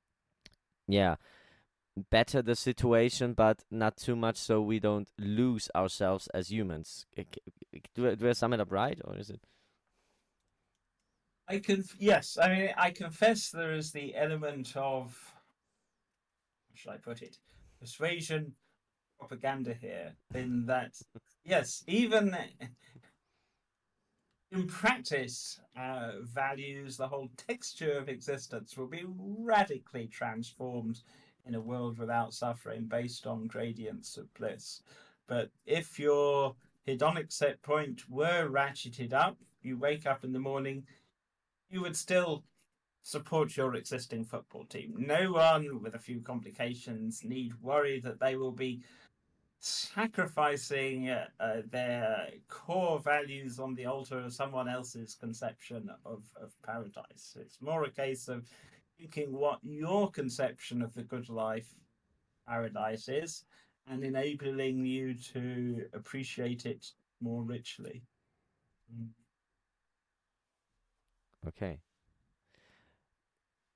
[0.88, 1.16] yeah
[2.08, 7.04] better the situation but not too much so we don't lose ourselves as humans
[7.94, 9.40] do, do I sum it up right or is it
[11.50, 15.34] I can yes, I mean I confess there is the element of
[16.68, 17.38] how should I put it?
[17.80, 18.52] Persuasion
[19.18, 20.94] propaganda here in that
[21.44, 22.36] yes, even
[24.52, 31.00] in practice, uh, values, the whole texture of existence will be radically transformed
[31.46, 34.82] in a world without suffering based on gradients of bliss.
[35.26, 36.54] But if you're
[36.86, 40.84] hedonic set point were ratcheted up, you wake up in the morning,
[41.70, 42.44] you would still
[43.02, 44.94] support your existing football team.
[44.98, 48.82] No one with a few complications need worry that they will be
[49.60, 51.26] sacrificing uh,
[51.70, 57.36] their core values on the altar of someone else's conception of, of paradise.
[57.38, 58.46] It's more a case of
[58.98, 61.74] thinking what your conception of the good life
[62.48, 63.44] paradise is
[63.86, 68.02] and enabling you to appreciate it more richly.
[68.94, 69.08] Mm.
[71.46, 71.80] Okay.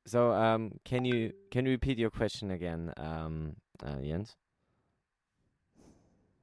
[0.06, 4.36] So, um, can you can you repeat your question again, um, uh, Jens?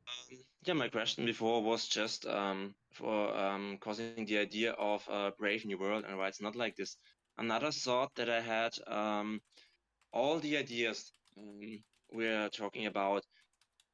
[0.08, 5.16] Um, yeah, my question before was just um, for um, causing the idea of a
[5.20, 6.98] brave new world and why it's not like this.
[7.38, 9.42] Another thought that I had, um,
[10.12, 11.12] all the ideas
[12.12, 13.24] we're talking about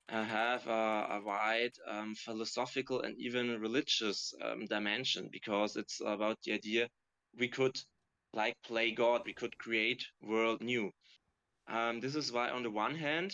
[0.10, 1.74] uh, have a, a wide
[2.18, 4.34] philosophical and even religious
[4.70, 6.90] dimension because it's about the idea
[7.38, 7.80] we could
[8.34, 10.92] like play God, we could create world new.
[11.68, 13.34] Um, this is why on the one hand,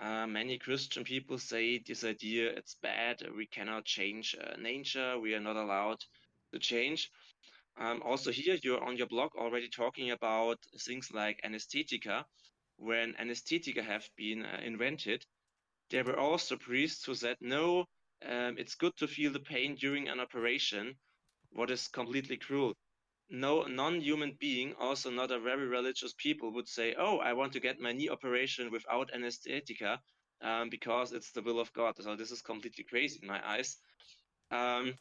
[0.00, 3.22] uh, many Christian people say this idea it's bad.
[3.36, 5.18] We cannot change uh, nature.
[5.18, 5.98] We are not allowed
[6.52, 7.10] to change.
[7.78, 12.24] Um, also here, you're on your blog already talking about things like anesthetica.
[12.76, 15.24] When anesthetica have been uh, invented,
[15.90, 17.86] there were also priests who said, no,
[18.26, 20.96] um, it's good to feel the pain during an operation.
[21.50, 22.74] What is completely cruel
[23.32, 27.60] no non-human being, also not a very religious people, would say, "Oh, I want to
[27.60, 29.98] get my knee operation without anesthetica
[30.42, 33.78] um, because it's the will of God." So this is completely crazy in my eyes.
[34.50, 34.94] Um,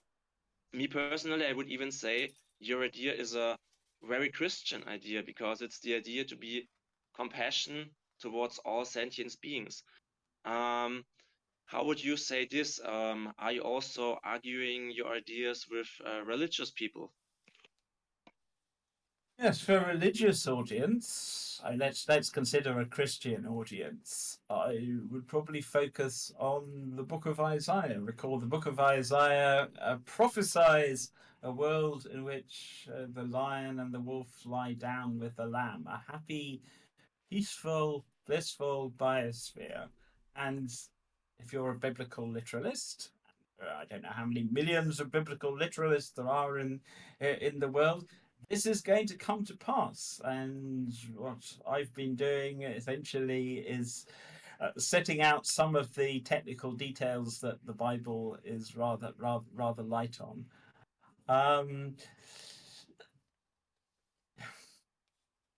[0.74, 3.58] me personally, I would even say your idea is a
[4.02, 6.70] very Christian idea because it's the idea to be
[7.16, 7.92] compassion
[8.22, 9.84] towards all sentient beings.
[10.46, 11.04] Um,
[11.66, 12.80] how would you say this?
[12.84, 17.14] Um, are you also arguing your ideas with uh, religious people?
[19.42, 24.38] Yes, for a religious audience, uh, let's let's consider a Christian audience.
[24.52, 28.00] I would probably focus on the Book of Isaiah.
[28.00, 33.92] Recall the Book of Isaiah uh, prophesies a world in which uh, the lion and
[33.92, 36.62] the wolf lie down with the lamb, a happy,
[37.28, 39.88] peaceful, blissful biosphere.
[40.36, 40.70] And
[41.40, 43.10] if you're a biblical literalist,
[43.60, 46.82] uh, I don't know how many millions of biblical literalists there are in
[47.20, 48.06] in the world
[48.52, 50.20] this is going to come to pass.
[50.26, 54.06] And what I've been doing essentially is
[54.60, 59.84] uh, setting out some of the technical details that the Bible is rather rather rather
[59.84, 60.46] light on.
[61.30, 61.96] Um,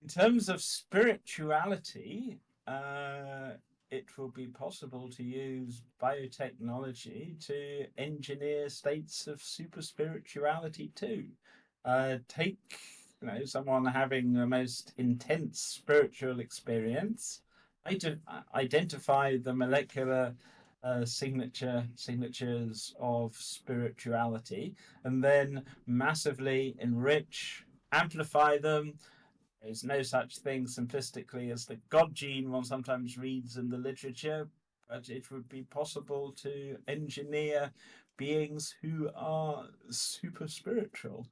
[0.00, 3.54] in terms of spirituality, uh,
[3.90, 11.24] it will be possible to use biotechnology to engineer states of super spirituality too.
[11.84, 12.58] Uh, take
[13.20, 17.42] you know someone having the most intense spiritual experience,
[18.54, 20.34] identify the molecular
[20.82, 28.94] uh, signature signatures of spirituality, and then massively enrich, amplify them.
[29.62, 34.48] There's no such thing simplistically as the God gene one sometimes reads in the literature,
[34.88, 37.72] but it would be possible to engineer
[38.18, 41.26] beings who are super spiritual.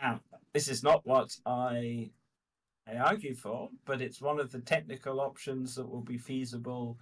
[0.00, 0.20] Now,
[0.52, 2.10] this is not what I
[2.86, 6.98] I argue for, but it's one of the technical options that will be feasible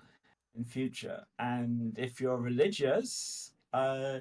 [0.55, 1.25] in future.
[1.39, 4.19] And if you're religious, uh,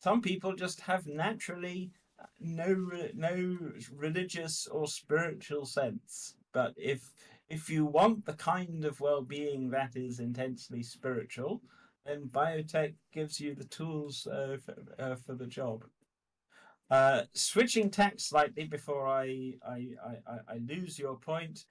[0.00, 1.92] some people just have naturally
[2.40, 3.58] no no
[3.92, 6.34] religious or spiritual sense.
[6.52, 7.12] But if
[7.48, 11.62] if you want the kind of well-being that is intensely spiritual,
[12.04, 15.84] then biotech gives you the tools uh, for, uh, for the job.
[16.90, 21.64] Uh, switching tack slightly before I, I, I, I lose your point.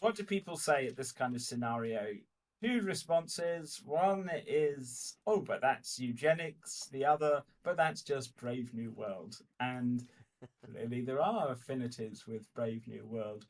[0.00, 2.06] What do people say at this kind of scenario?
[2.62, 3.80] Two responses.
[3.84, 6.88] One is, oh, but that's eugenics.
[6.92, 9.36] The other, but that's just Brave New World.
[9.60, 10.06] And
[10.70, 13.46] clearly there are affinities with Brave New World.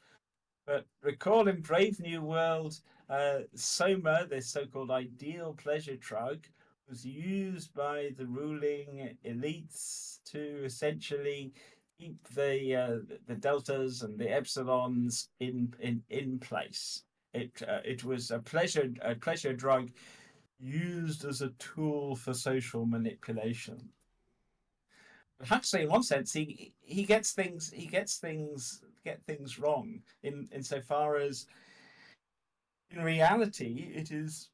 [0.66, 6.46] But recalling Brave New World, uh, Soma, this so called ideal pleasure drug,
[6.90, 11.52] was used by the ruling elites to essentially
[11.98, 17.04] keep the uh, the deltas and the epsilons in in in place.
[17.32, 19.90] It uh, it was a pleasure a pleasure drug
[20.58, 23.78] used as a tool for social manipulation.
[25.42, 30.48] Huxley, in one sense, he he gets things he gets things get things wrong in
[30.52, 31.46] insofar as
[32.90, 34.50] in reality it is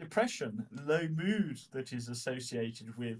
[0.00, 3.18] depression, low mood that is associated with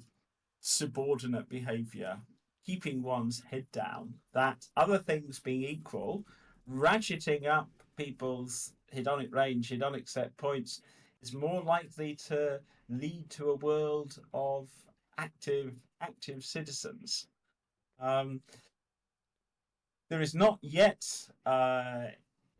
[0.61, 2.19] subordinate behavior,
[2.65, 6.25] keeping one's head down, that other things being equal,
[6.69, 10.81] ratcheting up people's hedonic range, hedonic set points
[11.23, 14.69] is more likely to lead to a world of
[15.19, 17.27] active active citizens.
[18.01, 18.41] Um,
[20.09, 21.05] there is not yet
[21.45, 22.07] uh,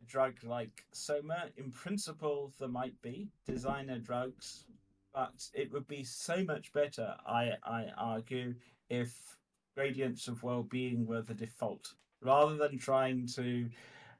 [0.07, 1.45] drug like Soma.
[1.57, 4.65] In principle, there might be designer drugs,
[5.13, 8.55] but it would be so much better, I, I argue,
[8.89, 9.37] if
[9.75, 13.69] gradients of well-being were the default, rather than trying to,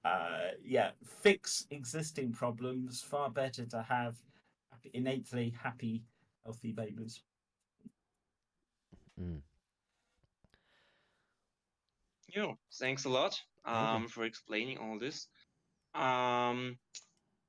[0.05, 3.01] uh, yeah, fix existing problems.
[3.01, 4.15] Far better to have
[4.93, 6.03] innately happy,
[6.43, 7.21] healthy babies.
[9.21, 9.41] Mm.
[12.35, 15.27] Yeah, thanks a lot um, for explaining all this.
[15.93, 16.77] Um,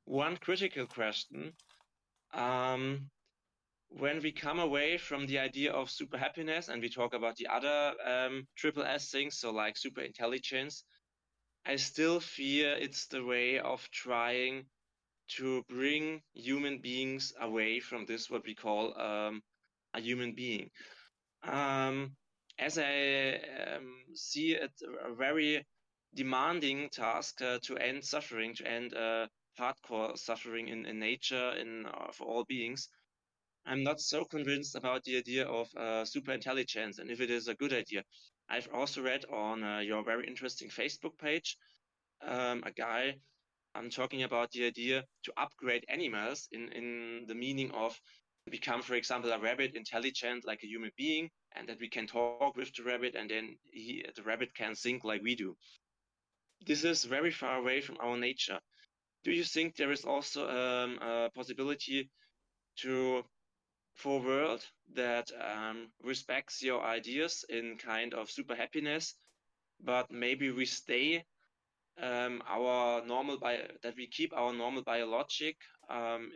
[0.04, 1.52] one critical question.
[2.34, 3.10] Um,
[3.88, 7.46] when we come away from the idea of super happiness and we talk about the
[7.48, 10.84] other um, triple S things, so like super intelligence,
[11.66, 14.64] I still fear it's the way of trying
[15.36, 19.42] to bring human beings away from this, what we call um,
[19.94, 20.70] a human being.
[21.44, 22.16] Um,
[22.58, 23.40] as I
[23.76, 24.72] um, see it,
[25.04, 25.64] a very
[26.14, 29.26] demanding task uh, to end suffering, to end uh,
[29.58, 32.88] hardcore suffering in, in nature, in uh, for all beings.
[33.64, 37.48] I'm not so convinced about the idea of uh, super intelligence and if it is
[37.48, 38.02] a good idea.
[38.48, 41.56] I've also read on uh, your very interesting Facebook page
[42.26, 43.16] um, a guy
[43.74, 47.98] I'm talking about the idea to upgrade animals in, in the meaning of
[48.50, 52.56] become, for example, a rabbit intelligent like a human being, and that we can talk
[52.56, 55.56] with the rabbit, and then he, the rabbit can think like we do.
[56.66, 58.60] This is very far away from our nature.
[59.24, 62.10] Do you think there is also um, a possibility
[62.78, 63.24] to
[63.94, 69.14] for a world that um, respects your ideas in kind of super happiness,
[69.80, 71.24] but maybe we stay
[72.00, 75.56] um, our normal bio that we keep our normal biologic
[75.90, 76.30] um,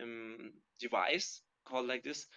[0.79, 2.27] device called like this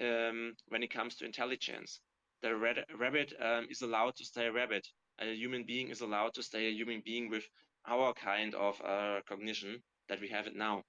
[0.00, 2.00] um, when it comes to intelligence.
[2.42, 2.56] The
[2.98, 4.86] rabbit um, is allowed to stay a rabbit.
[5.20, 7.44] A human being is allowed to stay a human being with
[7.86, 10.82] our kind of uh, cognition that we have it now.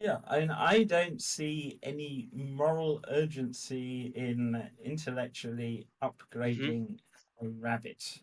[0.00, 6.98] Yeah, and I don't see any moral urgency in intellectually upgrading
[7.38, 7.46] mm-hmm.
[7.46, 8.18] a rabbit.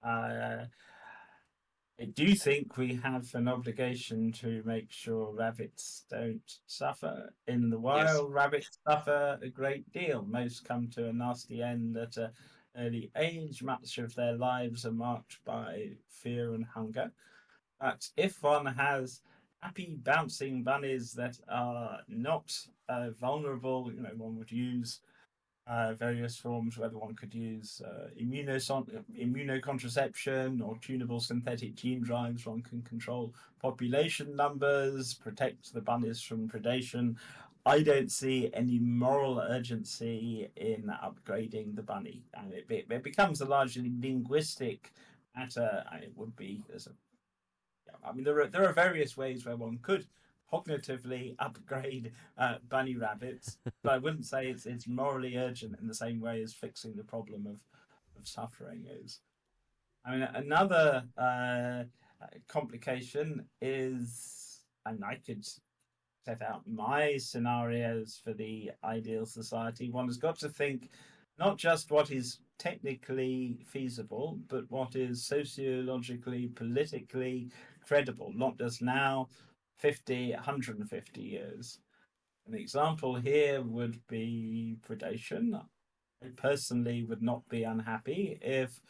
[0.00, 0.66] Uh,
[2.00, 7.32] I do think we have an obligation to make sure rabbits don't suffer.
[7.46, 8.34] In the wild, yes.
[8.34, 10.24] rabbits suffer a great deal.
[10.28, 12.30] Most come to a nasty end at an
[12.76, 13.62] early age.
[13.62, 17.12] Much of their lives are marked by fear and hunger.
[17.80, 19.20] But if one has
[19.64, 22.52] happy bouncing bunnies that are not
[22.88, 23.90] uh, vulnerable.
[23.92, 25.00] You know, one would use
[25.66, 32.46] uh, various forms, whether one could use uh, immunocontraception or tunable synthetic gene drives.
[32.46, 37.16] One can control population numbers, protect the bunnies from predation.
[37.66, 43.46] I don't see any moral urgency in upgrading the bunny, and it, it becomes a
[43.46, 44.92] largely linguistic
[45.34, 45.82] matter.
[46.02, 46.90] It would be as a
[48.06, 50.06] I mean, there are there are various ways where one could
[50.52, 55.94] cognitively upgrade uh, bunny rabbits, but I wouldn't say it's it's morally urgent in the
[55.94, 57.60] same way as fixing the problem of
[58.18, 59.20] of suffering is.
[60.06, 61.84] I mean, another uh,
[62.46, 65.46] complication is, and I could
[66.26, 69.90] set out my scenarios for the ideal society.
[69.90, 70.90] One has got to think
[71.38, 77.48] not just what is technically feasible, but what is sociologically, politically
[77.86, 79.28] credible, not just now,
[79.78, 81.78] 50, 150 years.
[82.46, 85.60] An example here would be predation.
[86.22, 88.80] I personally would not be unhappy if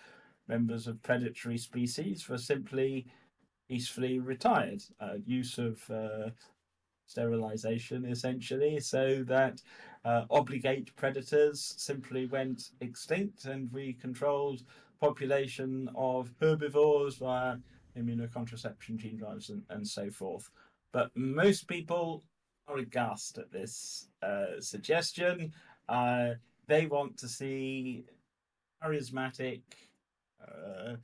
[0.49, 3.07] members of predatory species were simply
[3.69, 4.83] peacefully retired.
[5.01, 6.31] Uh, use of uh,
[7.07, 9.63] sterilization, essentially, so that
[10.05, 14.63] uh, obligate predators simply went extinct and we controlled
[15.01, 17.57] population of herbivores via
[17.97, 20.51] immunocontraception, gene drives, and, and so forth.
[20.95, 22.23] But most people
[22.69, 25.53] are aghast at this uh, suggestion.
[25.89, 26.35] Uh,
[26.69, 28.05] they want to see
[28.81, 29.63] charismatic
[30.41, 30.95] uh,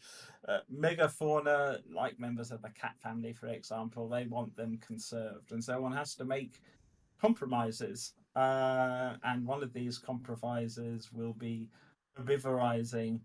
[0.46, 5.50] uh, megafauna, like members of the cat family, for example, they want them conserved.
[5.50, 6.62] And so one has to make
[7.20, 8.12] compromises.
[8.36, 11.68] Uh, and one of these compromises will be
[12.16, 13.18] herbivorizing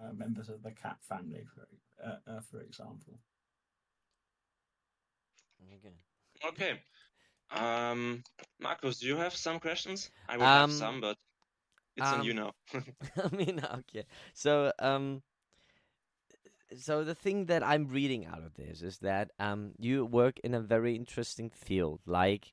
[0.00, 1.66] uh, members of the cat family, for,
[2.06, 3.18] uh, uh, for example.
[5.72, 5.94] Okay.
[6.48, 6.80] Okay.
[7.50, 8.22] Um,
[8.60, 10.10] Marcus, do you have some questions?
[10.28, 11.16] I will Um, have some, but
[11.96, 12.52] it's on you um, now.
[13.24, 14.04] I mean, okay.
[14.34, 15.22] So, um,
[16.76, 20.54] so the thing that I'm reading out of this is that um, you work in
[20.54, 22.52] a very interesting field, like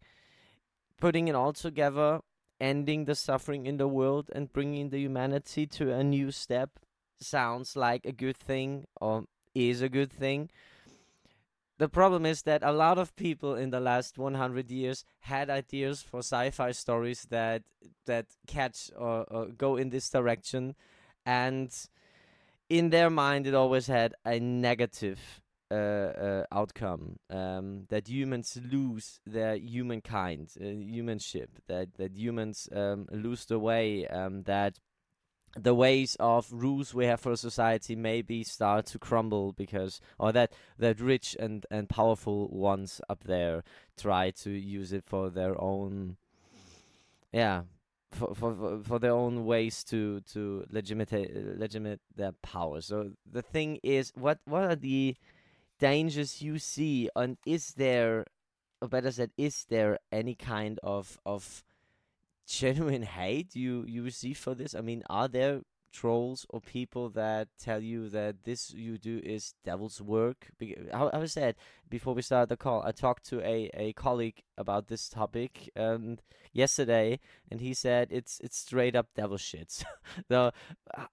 [0.99, 2.22] putting it all together,
[2.59, 6.80] ending the suffering in the world, and bringing the humanity to a new step.
[7.20, 10.49] Sounds like a good thing, or is a good thing.
[11.82, 16.03] The problem is that a lot of people in the last 100 years had ideas
[16.03, 17.63] for sci-fi stories that
[18.05, 20.75] that catch or, or go in this direction,
[21.25, 21.73] and
[22.69, 29.19] in their mind it always had a negative uh, uh, outcome um, that humans lose
[29.25, 34.79] their humankind, uh, humanship, that that humans um, lose the way, um, that
[35.58, 40.54] the ways of rules we have for society maybe start to crumble because or that
[40.78, 43.64] that rich and and powerful ones up there
[43.97, 46.16] try to use it for their own
[47.34, 47.64] yeah
[48.12, 51.12] for for for- their own ways to to legitimate
[51.58, 52.82] legitimate their power.
[52.82, 55.16] So the thing is what what are the
[55.80, 58.26] dangers you see and is there
[58.82, 61.64] or better said is there any kind of of
[62.52, 64.76] genuine hate you you receive for this?
[64.76, 65.62] I mean, are there
[65.93, 70.49] trolls or people that tell you that this you do is devil's work?
[70.91, 71.56] How I said
[71.89, 76.18] before we started the call, I talked to a, a colleague about this topic um,
[76.52, 79.84] yesterday, and he said it's it's straight up devil shit.
[80.30, 80.52] so,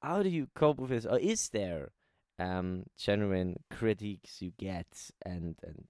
[0.02, 1.06] how do you cope with this?
[1.06, 1.92] Or is there
[2.38, 5.86] um, genuine critiques you get, and and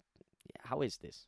[0.65, 1.27] how is this?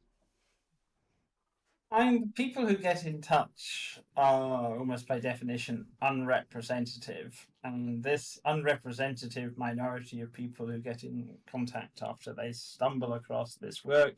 [1.93, 7.49] And people who get in touch are almost by definition unrepresentative.
[7.65, 13.85] And this unrepresentative minority of people who get in contact after they stumble across this
[13.85, 14.15] work,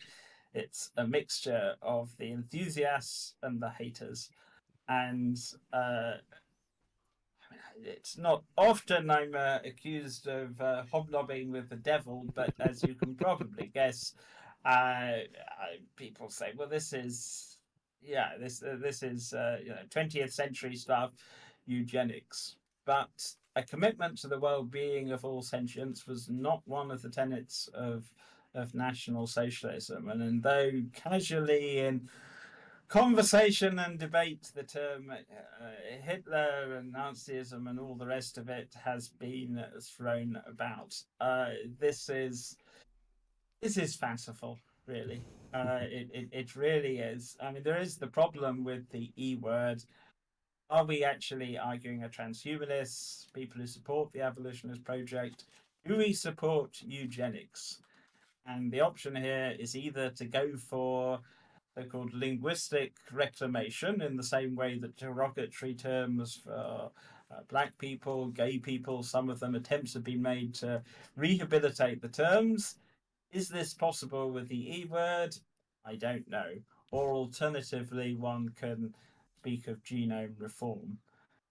[0.52, 4.28] it's a mixture of the enthusiasts and the haters.
[4.86, 5.38] And
[5.72, 6.16] uh,
[7.82, 12.94] it's not often I'm uh, accused of uh, hobnobbing with the devil, but as you
[12.94, 14.14] can probably guess,
[14.64, 15.24] I,
[15.96, 17.51] people say, "Well, this is
[18.04, 21.12] yeah, this uh, this is uh, you know twentieth century stuff,
[21.66, 27.10] eugenics." But a commitment to the well-being of all sentients was not one of the
[27.10, 28.10] tenets of
[28.54, 32.08] of National Socialism, and, and though casually in
[32.92, 35.64] conversation and debate, the term uh,
[36.02, 40.94] Hitler and Nazism and all the rest of it has been thrown about.
[41.18, 41.50] Uh,
[41.80, 42.58] this is
[43.62, 45.22] this is fanciful, really.
[45.52, 47.36] Uh, it, it it really is.
[47.40, 49.82] I mean, there is the problem with the E word.
[50.70, 55.44] Are we actually arguing a transhumanists, people who support the abolitionist project?
[55.86, 57.80] Do we support eugenics?
[58.46, 61.20] And the option here is either to go for
[61.76, 66.90] so-called linguistic reclamation in the same way that derogatory terms for
[67.30, 70.82] uh, black people, gay people, some of them attempts have been made to
[71.16, 72.76] rehabilitate the terms.
[73.32, 75.34] Is this possible with the E word?
[75.86, 76.52] I don't know.
[76.90, 78.94] Or alternatively, one can
[79.38, 80.98] speak of genome reform.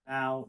[0.06, 0.48] Now,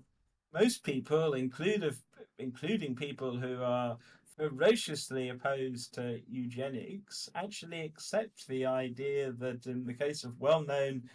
[0.54, 3.98] most people, including people who are
[4.38, 11.10] ferociously opposed to eugenics, actually accept the idea that in the case of well known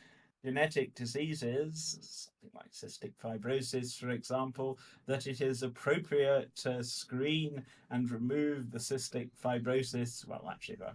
[0.44, 8.10] genetic diseases, something like cystic fibrosis, for example, that it is appropriate to screen and
[8.10, 10.26] remove the cystic fibrosis.
[10.26, 10.94] Well, actually, there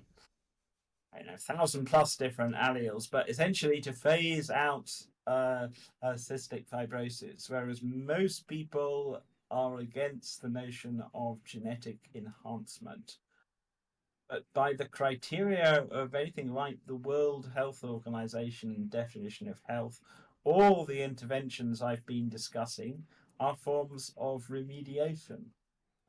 [1.14, 4.91] I don't know, thousand plus different alleles, but essentially to phase out
[5.28, 5.68] uh,
[6.02, 9.22] uh, cystic fibrosis, whereas most people
[9.52, 13.18] are against the notion of genetic enhancement.
[14.34, 20.02] But by the criteria of anything like the World Health Organization definition of health,
[20.44, 23.06] all the interventions I've been discussing
[23.40, 25.52] are forms of remediation.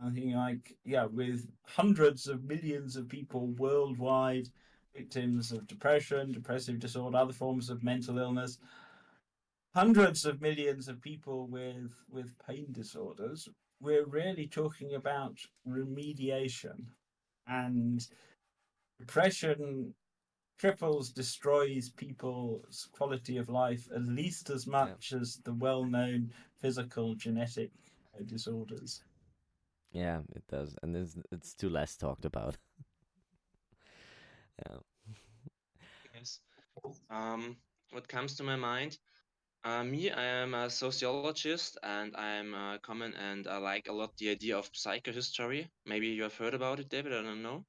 [0.01, 4.49] I think, like, yeah, with hundreds of millions of people worldwide
[4.97, 8.57] victims of depression, depressive disorder, other forms of mental illness,
[9.75, 13.51] hundreds of millions of people with with pain disorders
[13.81, 15.37] we're really talking about
[15.69, 16.87] remediation
[17.47, 18.07] and
[18.99, 19.95] depression
[20.61, 25.19] cripples destroys people's quality of life at least as much yeah.
[25.19, 26.31] as the well-known
[26.61, 27.71] physical genetic
[28.27, 29.03] disorders.
[29.93, 32.57] Yeah it does and it's, it's too less talked about.
[34.65, 34.77] Yeah.
[36.15, 36.39] Yes.
[37.11, 37.57] Um
[37.91, 38.99] what comes to my mind
[39.65, 44.17] uh, me, I am a sociologist and I'm uh, common and I like a lot
[44.19, 45.69] the idea of psychohistory.
[45.87, 47.13] Maybe you have heard about it, David.
[47.13, 47.65] I don't know.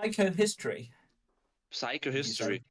[0.00, 0.88] Psychohistory.
[1.72, 2.62] Psychohistory.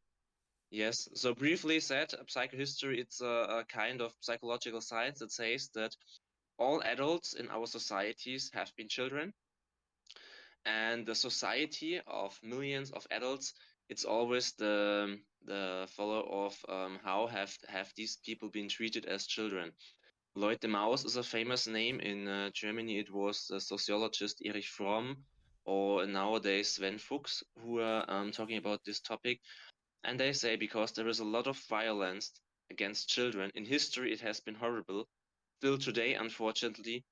[0.71, 1.07] Yes.
[1.13, 3.25] So briefly said, psychohistory it's a,
[3.59, 5.95] a kind of psychological science that says that
[6.57, 9.33] all adults in our societies have been children,
[10.65, 13.53] and the society of millions of adults
[13.89, 19.27] it's always the the follow of um, how have have these people been treated as
[19.27, 19.71] children.
[20.35, 22.99] Lloyd deMause is a famous name in uh, Germany.
[22.99, 25.25] It was the sociologist Erich Fromm,
[25.65, 29.41] or nowadays Sven Fuchs, who are um, talking about this topic.
[30.03, 32.31] And they say because there is a lot of violence
[32.69, 35.07] against children in history, it has been horrible.
[35.59, 37.03] Still today, unfortunately,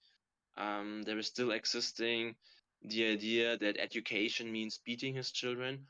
[0.57, 2.35] um, there is still existing
[2.81, 5.87] the idea that education means beating his children,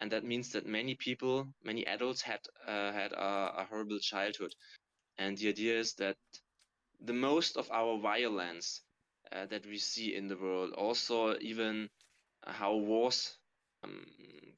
[0.00, 4.54] and that means that many people, many adults had uh, had a, a horrible childhood.
[5.18, 6.16] And the idea is that
[7.00, 8.82] the most of our violence
[9.32, 11.88] uh, that we see in the world, also even
[12.44, 13.36] how wars
[13.84, 14.04] um,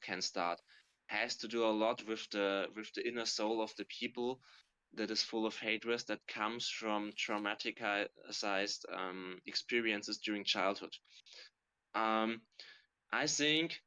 [0.01, 0.59] can start,
[1.07, 4.39] has to do a lot with the with the inner soul of the people
[4.93, 10.93] that is full of hatred that comes from traumaticized um, experiences during childhood.
[11.93, 12.41] Um,
[13.11, 13.81] I think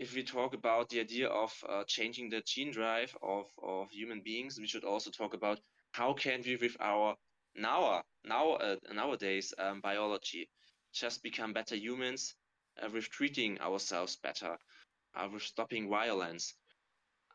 [0.00, 4.22] if we talk about the idea of uh, changing the gene drive of, of human
[4.24, 5.60] beings, we should also talk about
[5.92, 7.14] how can we, with our
[7.54, 10.48] now now uh, nowadays um, biology
[10.94, 12.34] just become better humans
[12.82, 14.56] uh, with treating ourselves better
[15.16, 16.54] uh, with stopping violence.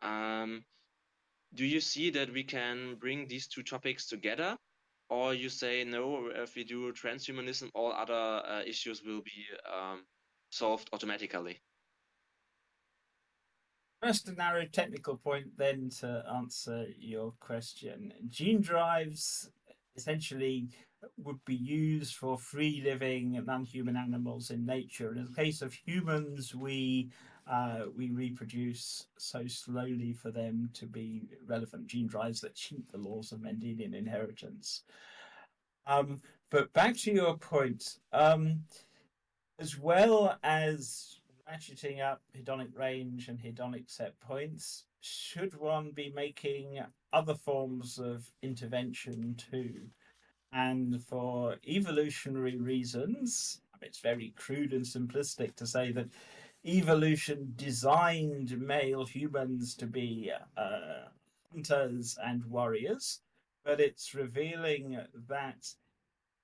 [0.01, 0.66] Um,
[1.53, 4.57] do you see that we can bring these two topics together?
[5.09, 10.03] Or you say no if we do transhumanism all other uh, issues will be um,
[10.49, 11.59] solved automatically
[14.06, 18.14] First, a narrow technical point, then to answer your question.
[18.30, 19.49] Gene drives
[19.95, 20.68] essentially
[21.18, 25.16] would be used for free living non-human animals in nature.
[25.16, 27.10] In the case of humans, we
[27.51, 32.99] uh, we reproduce so slowly for them to be relevant gene drives that cheat the
[32.99, 34.84] laws of Mendelian inheritance.
[35.88, 38.66] Um, but back to your point, um,
[39.58, 46.80] as well as ratcheting up hedonic range and hedonic set points, should one be making
[47.14, 49.82] other forms of intervention too?
[50.52, 56.10] And for evolutionary reasons, it's very crude and simplistic to say that
[56.66, 61.10] evolution designed male humans to be uh,
[61.52, 63.22] hunters and warriors,
[63.64, 65.68] but it's revealing that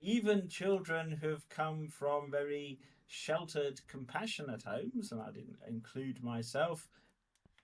[0.02, 2.80] even children who've come from very
[3.12, 6.88] sheltered, compassionate homes, and I didn't include myself.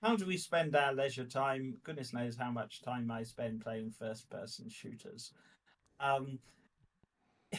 [0.02, 1.78] How do we spend our leisure time?
[1.84, 5.32] Goodness knows how much time I spend playing first person shooters.
[6.00, 6.39] Um,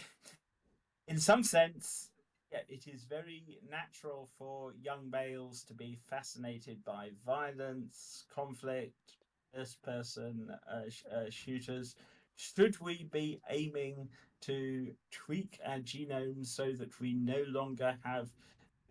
[1.09, 2.11] in some sense,
[2.53, 9.17] yeah, it is very natural for young males to be fascinated by violence, conflict,
[9.55, 11.95] first person uh, sh- uh, shooters.
[12.39, 14.09] Should we be aiming
[14.43, 18.31] to tweak our genomes so that we no longer have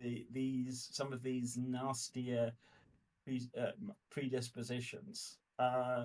[0.00, 2.52] the, these some of these nastier
[3.58, 3.70] uh,
[4.10, 5.38] predispositions.
[5.58, 6.04] Uh,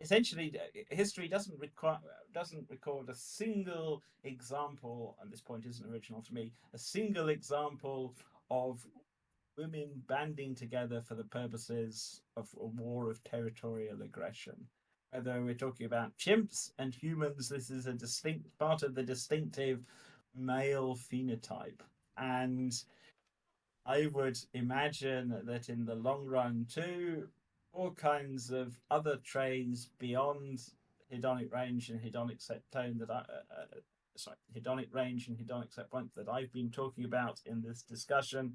[0.00, 0.54] essentially,
[0.90, 1.98] history doesn't require
[2.34, 6.52] doesn't record a single example, and this point isn't original to me.
[6.72, 8.14] A single example
[8.50, 8.86] of
[9.58, 14.56] women banding together for the purposes of a war of territorial aggression
[15.12, 19.84] whether we're talking about chimps and humans, this is a distinct part of the distinctive
[20.34, 21.80] male phenotype.
[22.16, 22.72] And
[23.84, 27.28] I would imagine that in the long run, too,
[27.72, 30.60] all kinds of other traits beyond
[31.12, 33.80] hedonic range and hedonic set tone that I, uh, uh,
[34.16, 38.54] sorry, hedonic range and hedonic set point that I've been talking about in this discussion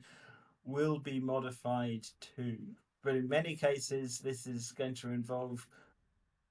[0.65, 2.57] will be modified too.
[3.03, 5.67] But in many cases, this is going to involve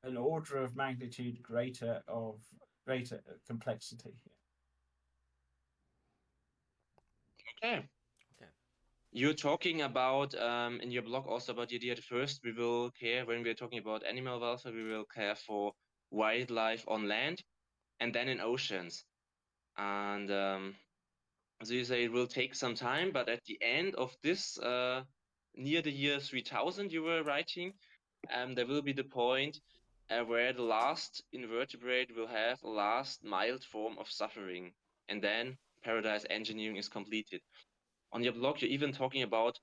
[0.07, 2.39] an order of magnitude greater of
[2.87, 4.15] greater complexity.
[7.63, 7.77] Okay.
[7.79, 8.51] Okay.
[9.13, 12.91] You're talking about um, in your blog also about the idea that first we will
[12.91, 15.73] care when we're talking about animal welfare, we will care for
[16.11, 17.43] wildlife on land
[18.01, 19.05] and then in oceans.
[19.77, 20.75] And um,
[21.63, 25.03] so you say it will take some time, but at the end of this, uh,
[25.57, 27.73] near the year 3000, you were writing,
[28.35, 29.59] um, there will be the point
[30.11, 34.73] where the last invertebrate will have a last mild form of suffering,
[35.09, 37.41] and then paradise engineering is completed.
[38.13, 39.59] On your blog, you're even talking about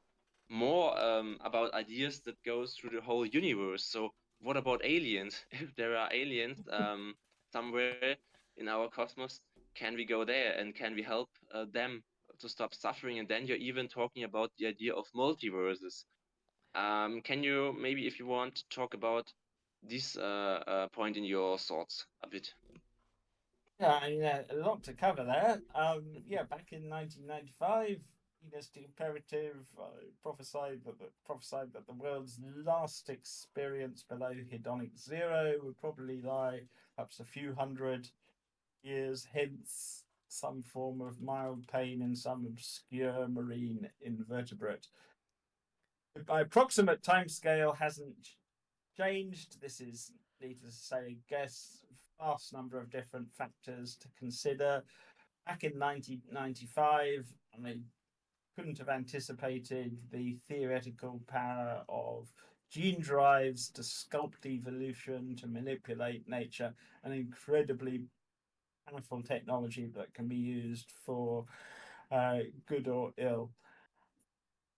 [0.49, 3.85] more um, about ideas that goes through the whole universe.
[3.85, 5.45] So, what about aliens?
[5.51, 7.15] If there are aliens um,
[7.51, 7.99] somewhere
[8.39, 9.23] in our cosmos,
[9.57, 11.19] can we go there and can we help
[11.51, 12.03] uh, them
[12.39, 13.19] to stop suffering?
[13.19, 16.05] And then you're even talking about the idea of multiverses.
[16.75, 19.33] Um, can you maybe, if you want, talk about
[19.89, 22.53] this uh, uh, point in your thoughts a bit?
[23.79, 25.61] Yeah, I mean, uh, a lot to cover there.
[25.75, 27.99] Um, yeah, back in 1995,
[28.43, 29.85] Hedonistic Imperative uh,
[30.21, 36.61] prophesied that the, prophesied that the world's last experience below hedonic zero would probably lie
[36.95, 38.09] perhaps a few hundred
[38.83, 44.87] years hence, some form of mild pain in some obscure marine invertebrate.
[46.27, 48.29] My approximate timescale hasn't
[48.97, 49.61] changed.
[49.61, 51.83] This is, needless to say, guess,
[52.19, 54.83] vast number of different factors to consider.
[55.45, 57.75] Back in 1995, I
[58.55, 62.31] couldn't have anticipated the theoretical power of
[62.71, 66.73] gene drives to sculpt evolution, to manipulate nature,
[67.03, 68.01] an incredibly
[68.89, 71.45] powerful technology that can be used for
[72.11, 73.51] uh, good or ill.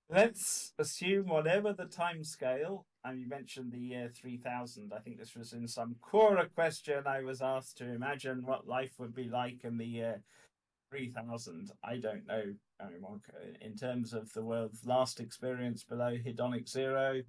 [0.10, 4.92] Let's assume whatever the time scale, you mentioned the year 3000.
[4.96, 8.94] I think this was in some Quora question I was asked to imagine what life
[8.98, 10.22] would be like in the year
[10.92, 11.72] 3000.
[11.84, 13.04] I don't know I mean,
[13.62, 17.22] in terms of the world's last experience below hedonic zero.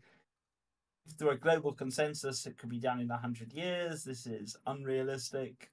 [1.06, 4.02] If there were global consensus, it could be done in 100 years.
[4.02, 5.70] This is unrealistic.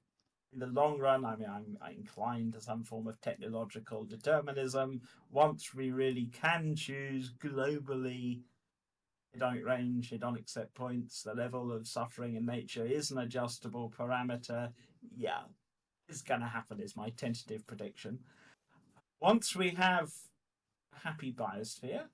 [0.52, 5.00] In the long run, I mean, I'm, I'm inclined to some form of technological determinism.
[5.32, 8.42] Once we really can choose globally
[9.36, 14.70] hedonic range, hedonic set points, the level of suffering in nature is an adjustable parameter.
[15.16, 15.42] Yeah,
[16.08, 18.20] it's going to happen, is my tentative prediction.
[19.20, 20.12] Once we have
[20.94, 22.04] a happy biosphere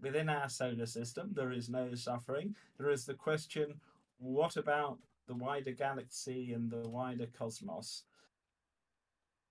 [0.00, 2.54] within our solar system, there is no suffering.
[2.78, 3.74] There is the question
[4.18, 8.04] what about the wider galaxy and the wider cosmos?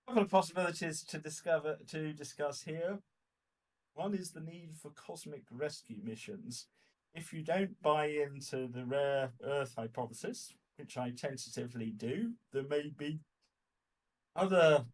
[0.06, 2.98] A couple of possibilities to discover to discuss here.
[3.94, 6.66] One is the need for cosmic rescue missions.
[7.14, 12.90] If you don't buy into the rare Earth hypothesis, which I tentatively do, there may
[12.96, 13.20] be
[14.34, 14.84] other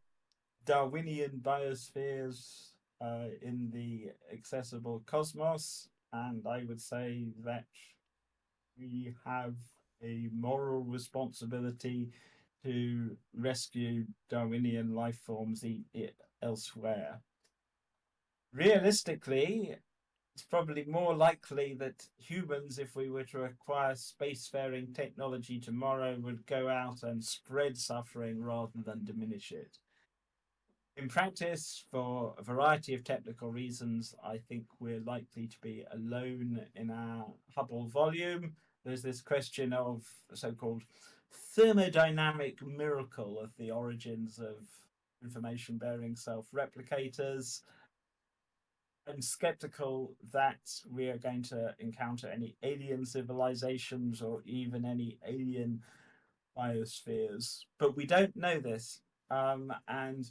[0.67, 7.65] Darwinian biospheres uh, in the accessible cosmos, and I would say that
[8.79, 9.55] we have
[10.03, 12.11] a moral responsibility
[12.65, 15.65] to rescue Darwinian life forms
[16.43, 17.21] elsewhere.
[18.53, 19.77] Realistically,
[20.35, 26.47] it's probably more likely that humans, if we were to acquire spacefaring technology tomorrow, would
[26.47, 29.79] go out and spread suffering rather than diminish it.
[30.97, 36.61] In practice, for a variety of technical reasons, I think we're likely to be alone
[36.75, 38.55] in our Hubble volume.
[38.85, 40.83] There's this question of the so called
[41.57, 44.57] thermodynamic miracle of the origins of
[45.23, 47.63] information bearing self replicators.
[49.09, 55.83] I'm skeptical that we are going to encounter any alien civilizations or even any alien
[56.57, 59.01] biospheres, but we don't know this.
[59.31, 60.29] Um, and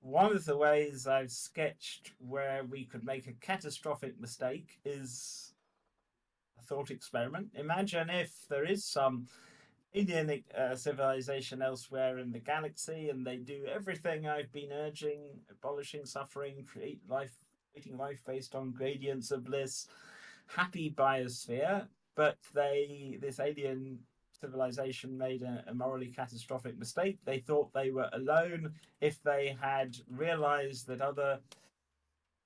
[0.00, 5.54] one of the ways I've sketched where we could make a catastrophic mistake is
[6.58, 7.48] a thought experiment.
[7.54, 9.26] Imagine if there is some
[9.94, 16.04] alien uh, civilization elsewhere in the galaxy and they do everything I've been urging abolishing
[16.04, 17.36] suffering, create life,
[17.76, 19.86] creating life based on gradients of bliss,
[20.46, 23.98] happy biosphere, but they, this alien
[24.40, 27.18] civilization made a, a, morally catastrophic mistake.
[27.24, 28.72] They thought they were alone.
[29.00, 31.40] If they had realized that other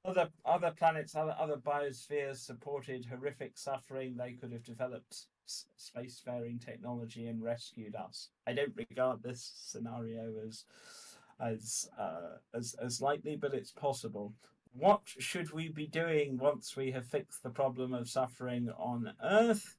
[0.04, 6.64] other other planets, other other biospheres supported horrific suffering, they could have developed s- spacefaring
[6.64, 8.30] technology and rescued us.
[8.46, 10.64] I don't regard this scenario as
[11.38, 14.32] as uh, as as likely, but it's possible.
[14.72, 19.76] What should we be doing once we have fixed the problem of suffering on Earth?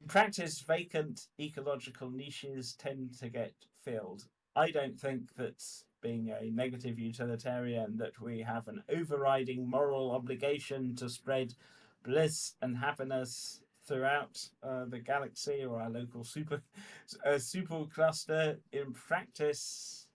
[0.00, 4.28] In practice, vacant ecological niches tend to get filled.
[4.54, 5.62] I don't think that
[6.00, 11.54] being a negative utilitarian that we have an overriding moral obligation to spread
[12.02, 16.62] bliss and happiness throughout uh, the galaxy or our local super
[17.26, 20.06] uh, super cluster in practice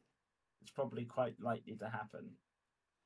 [0.62, 2.32] it's probably quite likely to happen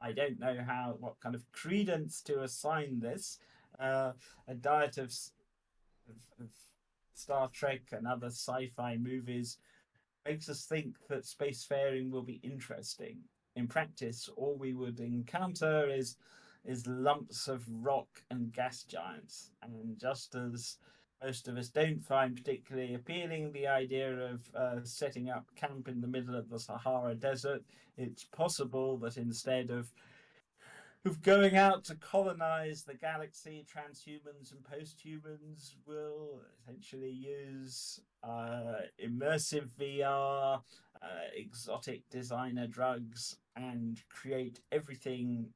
[0.02, 3.40] i don't know how what kind of credence to assign this
[3.80, 4.12] uh,
[4.48, 5.14] a diet of,
[6.10, 6.50] of, of
[7.20, 9.58] Star Trek and other sci-fi movies
[10.26, 13.18] makes us think that spacefaring will be interesting.
[13.56, 16.18] In practice, all we would encounter is
[16.66, 19.52] is lumps of rock and gas giants.
[19.64, 20.78] And just as
[21.24, 26.02] most of us don't find particularly appealing the idea of uh, setting up camp in
[26.02, 27.64] the middle of the Sahara Desert,
[27.98, 29.92] it's possible that instead of
[31.04, 39.68] who've going out to colonize the galaxy, transhumans and posthumans will essentially use uh, immersive
[39.80, 40.62] VR,
[41.02, 45.48] uh, exotic designer drugs, and create everything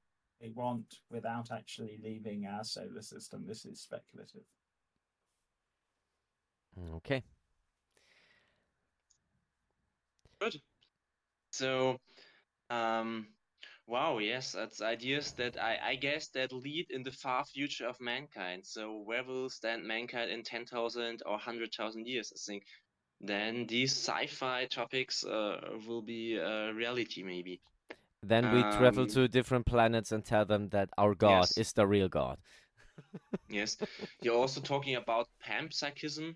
[0.41, 3.45] they want without actually leaving our solar system.
[3.47, 4.43] This is speculative.
[6.77, 7.23] Okay.
[10.39, 10.61] Good.
[11.51, 11.99] So,
[12.69, 13.27] um,
[13.87, 17.99] wow, yes, that's ideas that I, I guess that lead in the far future of
[18.01, 18.65] mankind.
[18.65, 22.33] So, where will stand mankind in 10,000 or 100,000 years?
[22.35, 22.63] I think
[23.21, 27.61] then these sci-fi topics uh, will be a reality, maybe.
[28.23, 31.55] Then we travel Um, to different planets and tell them that our God Yes.
[31.55, 32.39] is the real God.
[33.47, 33.77] Yes,
[34.21, 36.35] you're also talking about panpsychism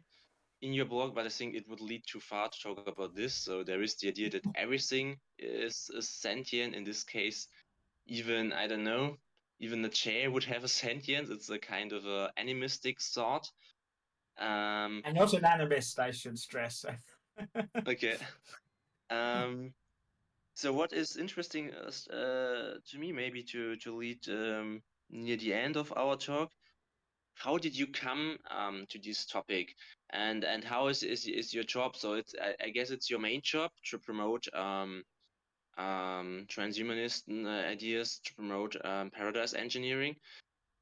[0.62, 3.34] in your blog, but I think it would lead too far to talk about this.
[3.34, 6.76] So there is the idea that everything is, is sentient.
[6.76, 7.47] In this case,
[8.08, 9.18] even I don't know,
[9.60, 11.30] even the chair would have a sentience.
[11.30, 13.49] It's a kind of a animistic thought.
[14.39, 16.86] Um, I'm not an animist, I should stress.
[17.88, 18.18] okay.
[19.10, 19.74] Um,
[20.53, 25.76] so what is interesting uh, to me, maybe to to lead um, near the end
[25.78, 26.51] of our talk,
[27.38, 29.76] how did you come um, to this topic,
[30.10, 31.96] and and how is is, is your job?
[31.96, 35.04] So it's I, I guess it's your main job to promote um,
[35.78, 40.16] um, transhumanist uh, ideas, to promote um, paradise engineering.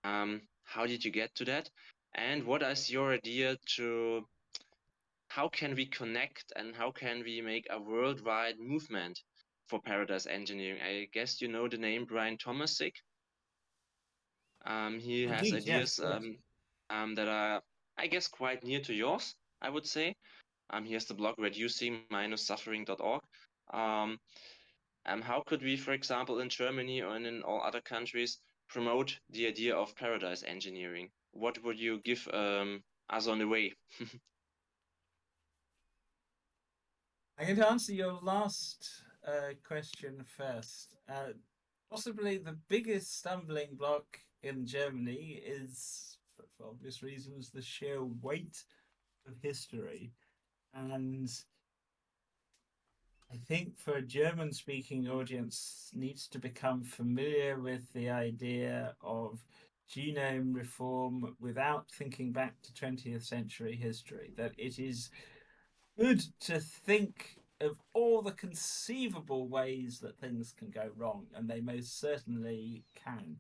[0.04, 1.70] Um, how did you get to that?
[2.16, 4.26] And what is your idea to
[5.28, 9.20] how can we connect and how can we make a worldwide movement
[9.68, 10.82] for paradise engineering?
[10.82, 12.94] I guess you know the name Brian Tomasik.
[14.66, 16.12] Um, he has yes, ideas yes.
[16.12, 16.38] um,
[16.90, 17.62] um, that are,
[17.98, 20.16] I guess, quite near to yours, I would say.
[20.70, 23.22] Um, he has the blog reducing-suffering.org.
[23.74, 24.20] Um,
[25.06, 29.48] um, how could we, for example, in Germany or in all other countries, promote the
[29.48, 31.10] idea of paradise engineering?
[31.32, 33.74] What would you give um, us on the way?
[37.38, 40.96] Going to answer your last uh, question first.
[41.10, 41.34] Uh,
[41.92, 44.06] possibly the biggest stumbling block
[44.42, 48.64] in Germany is, for, for obvious reasons, the sheer weight
[49.28, 50.12] of history.
[50.74, 51.30] And
[53.32, 59.44] I think for a German speaking audience needs to become familiar with the idea of
[59.90, 65.10] genome reform without thinking back to 20th century history that it is
[65.98, 71.62] good to think of all the conceivable ways that things can go wrong, and they
[71.62, 73.38] most certainly can.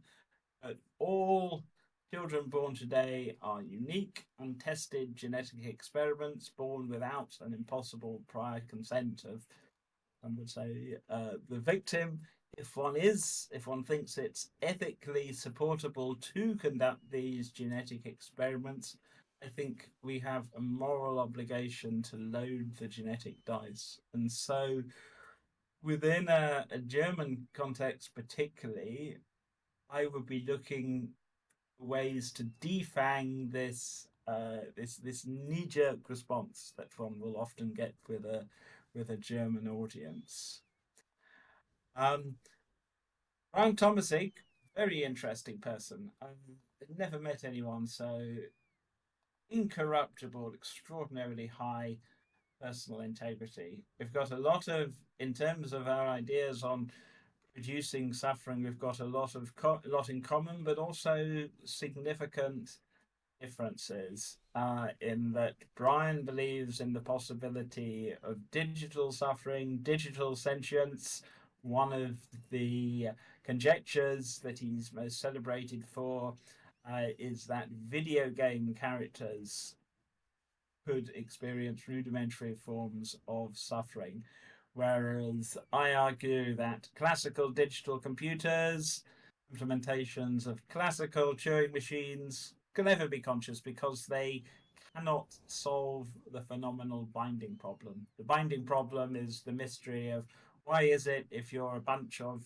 [0.61, 1.63] But all
[2.15, 9.45] children born today are unique, untested genetic experiments born without an impossible prior consent of,
[10.23, 12.17] some would say, uh, the victim.
[12.57, 18.95] If one is, if one thinks it's ethically supportable to conduct these genetic experiments,
[19.43, 23.99] I think we have a moral obligation to load the genetic dice.
[24.13, 24.83] And so,
[25.83, 29.17] within a, a German context, particularly,
[29.89, 31.09] I would be looking
[31.79, 37.93] ways to defang this uh, this this knee jerk response that one will often get
[38.07, 38.45] with a
[38.93, 40.61] with a German audience.
[41.95, 42.35] Um,
[43.53, 44.33] Brian Tomasik,
[44.75, 46.11] very interesting person.
[46.21, 48.21] I've never met anyone so
[49.49, 51.97] incorruptible, extraordinarily high
[52.61, 53.83] personal integrity.
[53.99, 56.91] We've got a lot of, in terms of our ideas on
[57.55, 62.77] reducing suffering, we've got a lot of co- lot in common, but also significant
[63.41, 64.37] differences.
[64.55, 71.21] Uh, in that Brian believes in the possibility of digital suffering, digital sentience.
[71.61, 72.17] One of
[72.51, 73.09] the
[73.43, 76.35] conjectures that he's most celebrated for
[76.89, 79.75] uh, is that video game characters
[80.85, 84.23] could experience rudimentary forms of suffering.
[84.75, 89.03] Whereas I argue that classical digital computers,
[89.55, 94.43] implementations of classical Turing machines, can never be conscious because they
[94.93, 98.05] cannot solve the phenomenal binding problem.
[98.17, 100.25] The binding problem is the mystery of
[100.65, 102.43] why is it if you're a bunch of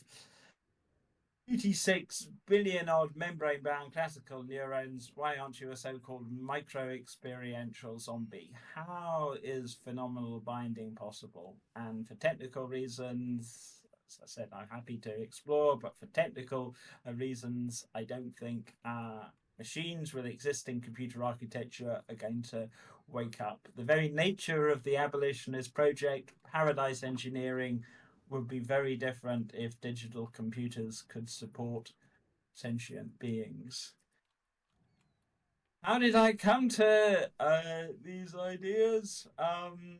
[1.51, 7.97] 86 billion odd membrane bound classical neurons, why aren't you a so called micro experiential
[7.97, 8.51] zombie?
[8.75, 11.55] How is phenomenal binding possible?
[11.75, 16.75] And for technical reasons, as I said, I'm happy to explore, but for technical
[17.07, 22.69] uh, reasons, I don't think uh, machines with existing computer architecture are going to
[23.07, 23.67] wake up.
[23.75, 27.83] The very nature of the abolitionist project, paradise engineering,
[28.29, 31.93] would be very different if digital computers could support
[32.53, 33.93] sentient beings.
[35.81, 39.27] How did I come to uh, these ideas?
[39.37, 39.99] Um,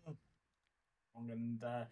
[1.16, 1.84] and uh,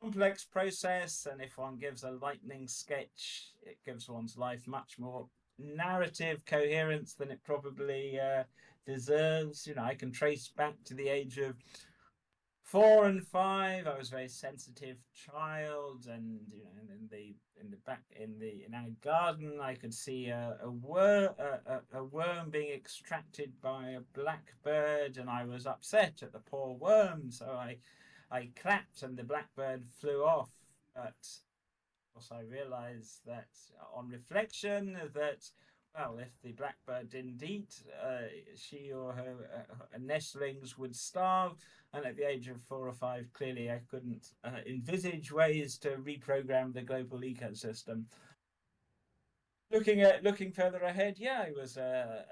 [0.00, 5.28] complex process, and if one gives a lightning sketch, it gives one's life much more
[5.58, 8.44] narrative coherence than it probably uh,
[8.86, 9.66] deserves.
[9.66, 11.56] You know, I can trace back to the age of
[12.70, 13.86] four and five.
[13.86, 18.38] I was a very sensitive child, and you know, in the in the back in
[18.38, 23.52] the in our garden, I could see a a worm a, a worm being extracted
[23.62, 27.78] by a blackbird, and I was upset at the poor worm, so I
[28.30, 30.50] I clapped, and the blackbird flew off.
[30.94, 33.48] But of course, I realised that
[33.94, 35.50] on reflection that
[35.94, 41.52] well, if the blackbird didn't eat, uh, she or her, uh, nestlings would starve.
[41.92, 45.96] And at the age of four or five, clearly I couldn't uh, envisage ways to
[45.96, 48.04] reprogram the global ecosystem.
[49.70, 52.24] Looking at looking further ahead, yeah, I was a,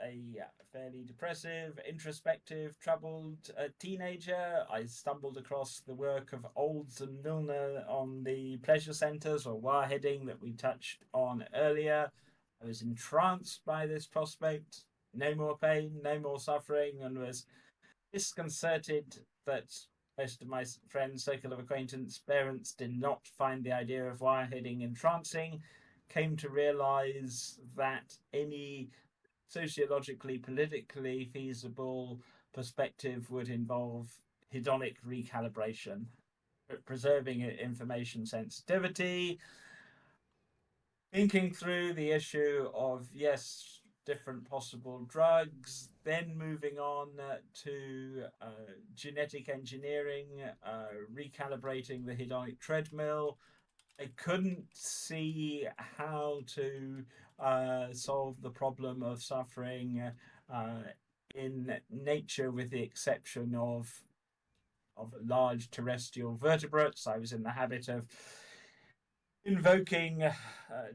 [0.72, 4.64] fairly depressive, introspective, troubled uh, teenager.
[4.70, 10.26] I stumbled across the work of Olds and Milner on the pleasure centres or wireheading
[10.26, 12.10] that we touched on earlier.
[12.62, 14.84] I was entranced by this prospect.
[15.14, 17.46] No more pain, no more suffering, and was
[18.12, 19.72] disconcerted that
[20.18, 24.82] most of my friends, circle of acquaintance, parents did not find the idea of wireheading
[24.82, 25.62] entrancing.
[26.08, 28.88] Came to realize that any
[29.48, 32.20] sociologically, politically feasible
[32.54, 34.10] perspective would involve
[34.54, 36.06] hedonic recalibration,
[36.84, 39.38] preserving information sensitivity,
[41.12, 48.72] thinking through the issue of yes, different possible drugs, then moving on uh, to uh,
[48.94, 50.26] genetic engineering,
[50.64, 53.38] uh, recalibrating the hedonic treadmill.
[54.00, 57.04] I couldn't see how to
[57.38, 60.10] uh, solve the problem of suffering
[60.52, 60.82] uh,
[61.34, 64.02] in nature, with the exception of
[64.96, 67.06] of large terrestrial vertebrates.
[67.06, 68.06] I was in the habit of
[69.46, 70.32] invoking uh,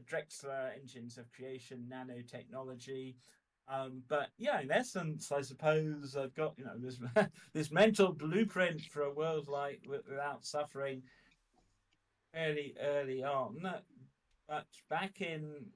[0.08, 3.14] Drexler engines of creation, nanotechnology.
[3.68, 6.98] Um, but yeah, in essence, I suppose I've got you know this
[7.52, 11.02] this mental blueprint for a world like without suffering
[12.32, 13.60] fairly early on.
[14.48, 15.66] But back in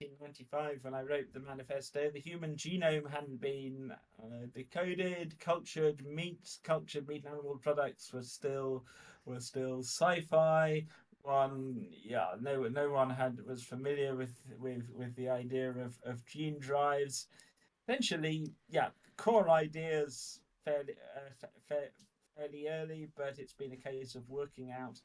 [0.00, 3.92] 1995, when I wrote the manifesto, the human genome hadn't been
[4.22, 5.38] uh, decoded.
[5.38, 8.84] Cultured meat, cultured meat and animal products were still
[9.24, 10.84] were still sci-fi
[11.22, 16.24] one yeah no no one had was familiar with with with the idea of of
[16.26, 17.26] gene drives.
[17.88, 21.90] Essentially yeah core ideas fairly uh, fa-
[22.36, 25.00] fairly early but it's been a case of working out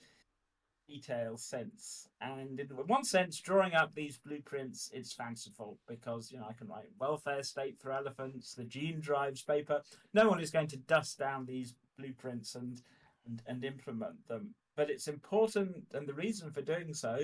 [0.87, 2.07] detail sense.
[2.21, 6.67] And in one sense drawing up these blueprints it's fanciful because you know i can
[6.67, 9.81] write welfare state for elephants the gene drives paper.
[10.13, 12.81] No one is going to dust down these blueprints and
[13.25, 17.19] and, and implement them but it's important, and the reason for doing so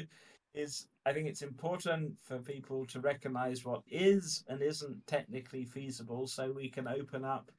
[0.54, 6.28] is I think it's important for people to recognize what is and isn't technically feasible
[6.28, 7.52] so we can open up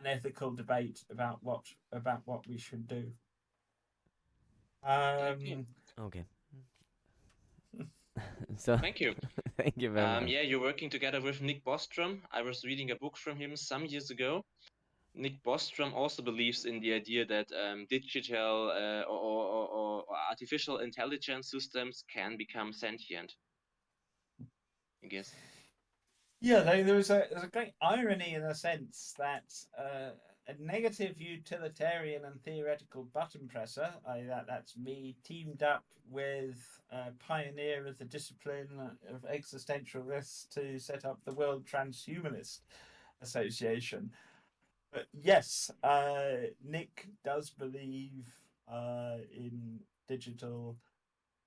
[0.00, 3.10] an ethical debate about what about what we should do.
[4.84, 5.66] Um,
[5.98, 6.24] okay.
[8.56, 9.14] so thank you.
[9.56, 10.32] thank you very um, much.
[10.32, 12.20] Yeah, you're working together with Nick Bostrom.
[12.30, 14.44] I was reading a book from him some years ago,
[15.18, 20.78] Nick Bostrom also believes in the idea that um, digital uh, or, or, or, artificial
[20.78, 23.34] intelligence systems can become sentient.
[25.02, 25.34] I guess.
[26.40, 30.10] Yeah, there's a there's a great irony in a sense that uh,
[30.46, 37.10] a negative utilitarian and theoretical button presser, I, that that's me, teamed up with a
[37.18, 38.68] pioneer of the discipline
[39.12, 42.60] of existential risks to set up the World Transhumanist
[43.20, 44.10] Association
[44.92, 48.26] but yes, uh, Nick does believe
[48.70, 50.76] uh, in digital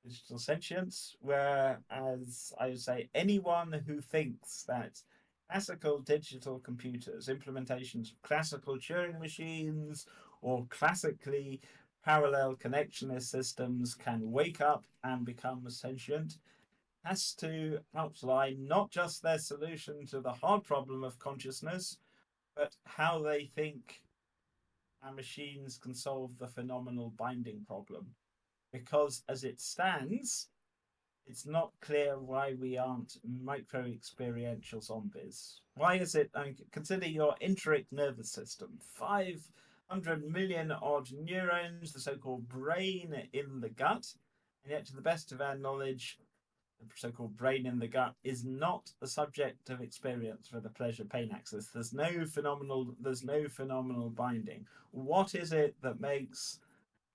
[0.03, 4.99] digital sentience, whereas I would say anyone who thinks that
[5.47, 10.07] classical digital computers, implementations of classical Turing machines,
[10.41, 11.61] or classically
[12.03, 16.37] parallel connectionist systems can wake up and become sentient
[17.03, 21.97] has to outline not just their solution to the hard problem of consciousness,
[22.61, 24.03] but how they think
[25.03, 28.05] our machines can solve the phenomenal binding problem.
[28.71, 30.49] Because as it stands,
[31.25, 35.61] it's not clear why we aren't micro experiential zombies.
[35.73, 36.29] Why is it?
[36.35, 43.27] I mean, consider your enteric nervous system 500 million odd neurons, the so called brain
[43.33, 44.05] in the gut,
[44.63, 46.19] and yet, to the best of our knowledge,
[46.95, 51.67] so-called brain in the gut, is not a subject of experience for the pleasure-pain axis.
[51.67, 52.95] There's no phenomenal.
[52.99, 54.65] There's no phenomenal binding.
[54.91, 56.59] What is it that makes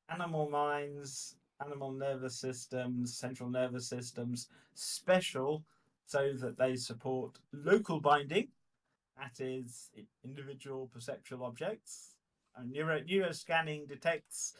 [0.09, 5.65] animal minds, animal nervous systems, central nervous systems special,
[6.07, 8.49] so that they support local binding?
[9.19, 9.91] That is
[10.25, 12.15] individual perceptual objects.
[12.57, 14.55] And neuro neuroscanning detects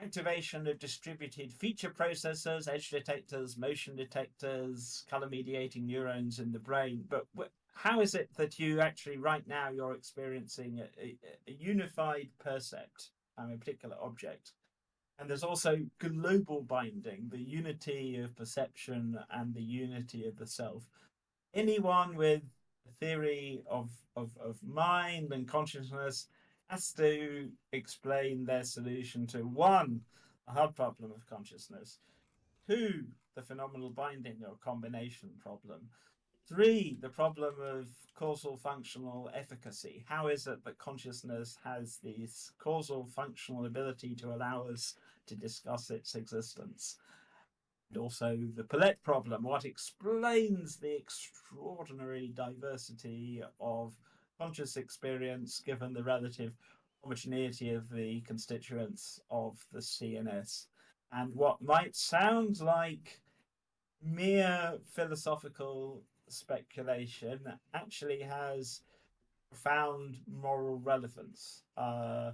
[0.00, 7.04] activation of distributed feature processors, edge detectors, motion detectors, color mediating neurons in the brain.
[7.08, 7.26] But
[7.74, 11.16] how is it that you actually, right now, you're experiencing a,
[11.48, 14.52] a, unified percept, um, a particular object?
[15.18, 20.88] And there's also global binding, the unity of perception and the unity of the self.
[21.52, 22.42] Anyone with
[22.88, 26.28] a theory of, of, of mind and consciousness
[26.70, 30.00] has to explain their solution to one,
[30.46, 31.98] a hard problem of consciousness,
[32.68, 33.04] two,
[33.34, 35.80] the phenomenal binding or combination problem,
[36.48, 40.04] three, the problem of causal functional efficacy.
[40.08, 44.94] How is it that consciousness has this causal functional ability to allow us
[45.26, 46.98] to discuss its existence?
[47.88, 53.94] And also the palette problem, what explains the extraordinary diversity of
[54.40, 56.52] conscious experience given the relative
[57.02, 60.66] homogeneity of the constituents of the CNS.
[61.12, 63.20] And what might sound like
[64.02, 67.40] mere philosophical speculation
[67.74, 68.80] actually has
[69.50, 71.62] profound moral relevance.
[71.76, 72.32] Uh,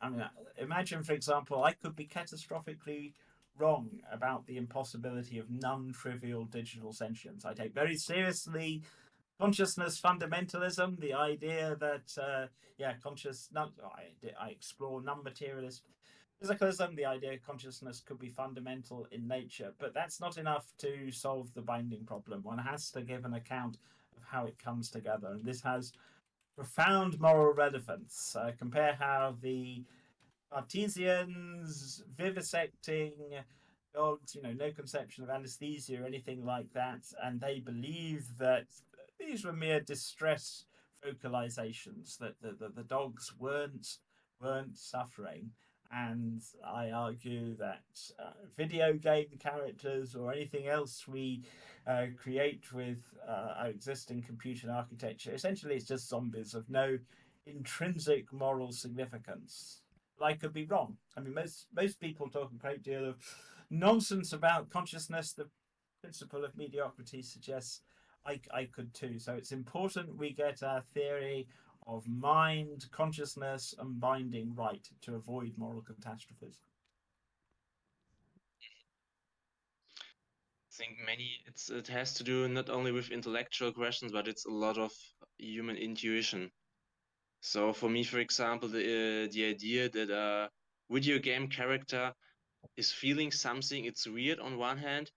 [0.00, 0.24] I mean,
[0.58, 3.14] imagine, for example, I could be catastrophically
[3.58, 7.44] wrong about the impossibility of non trivial digital sentience.
[7.44, 8.82] I take very seriously
[9.42, 12.46] consciousness fundamentalism, the idea that uh,
[12.78, 13.48] yeah, conscious.
[13.56, 13.64] I,
[14.40, 15.82] I explore non-materialist
[16.42, 21.52] physicalism, the idea consciousness could be fundamental in nature, but that's not enough to solve
[21.54, 22.42] the binding problem.
[22.42, 23.78] One has to give an account
[24.16, 25.92] of how it comes together, and this has
[26.56, 28.36] profound moral relevance.
[28.38, 29.84] Uh, compare how the
[30.52, 33.12] Cartesians vivisecting
[33.94, 38.66] dogs, you know, no conception of anesthesia or anything like that, and they believe that
[39.26, 40.64] these were mere distress
[41.04, 43.98] vocalizations that the, the, the dogs weren't
[44.40, 45.50] weren't suffering
[45.94, 47.84] and I argue that
[48.18, 51.42] uh, video game characters or anything else we
[51.86, 52.98] uh, create with
[53.28, 56.98] uh, our existing computer architecture essentially it's just zombies of no
[57.46, 59.80] intrinsic moral significance.
[60.20, 60.96] I could be wrong.
[61.16, 63.16] I mean, most most people talk a great deal of
[63.70, 65.32] nonsense about consciousness.
[65.32, 65.48] The
[66.00, 67.80] principle of mediocrity suggests
[68.26, 69.18] I, I could too.
[69.18, 71.48] So it's important we get our theory
[71.86, 76.60] of mind, consciousness, and binding right to avoid moral catastrophes.
[80.70, 84.46] I think many it's it has to do not only with intellectual questions, but it's
[84.46, 84.92] a lot of
[85.38, 86.50] human intuition.
[87.40, 90.48] So for me, for example, the uh, the idea that a
[90.90, 92.14] video game character
[92.76, 95.10] is feeling something, it's weird on one hand,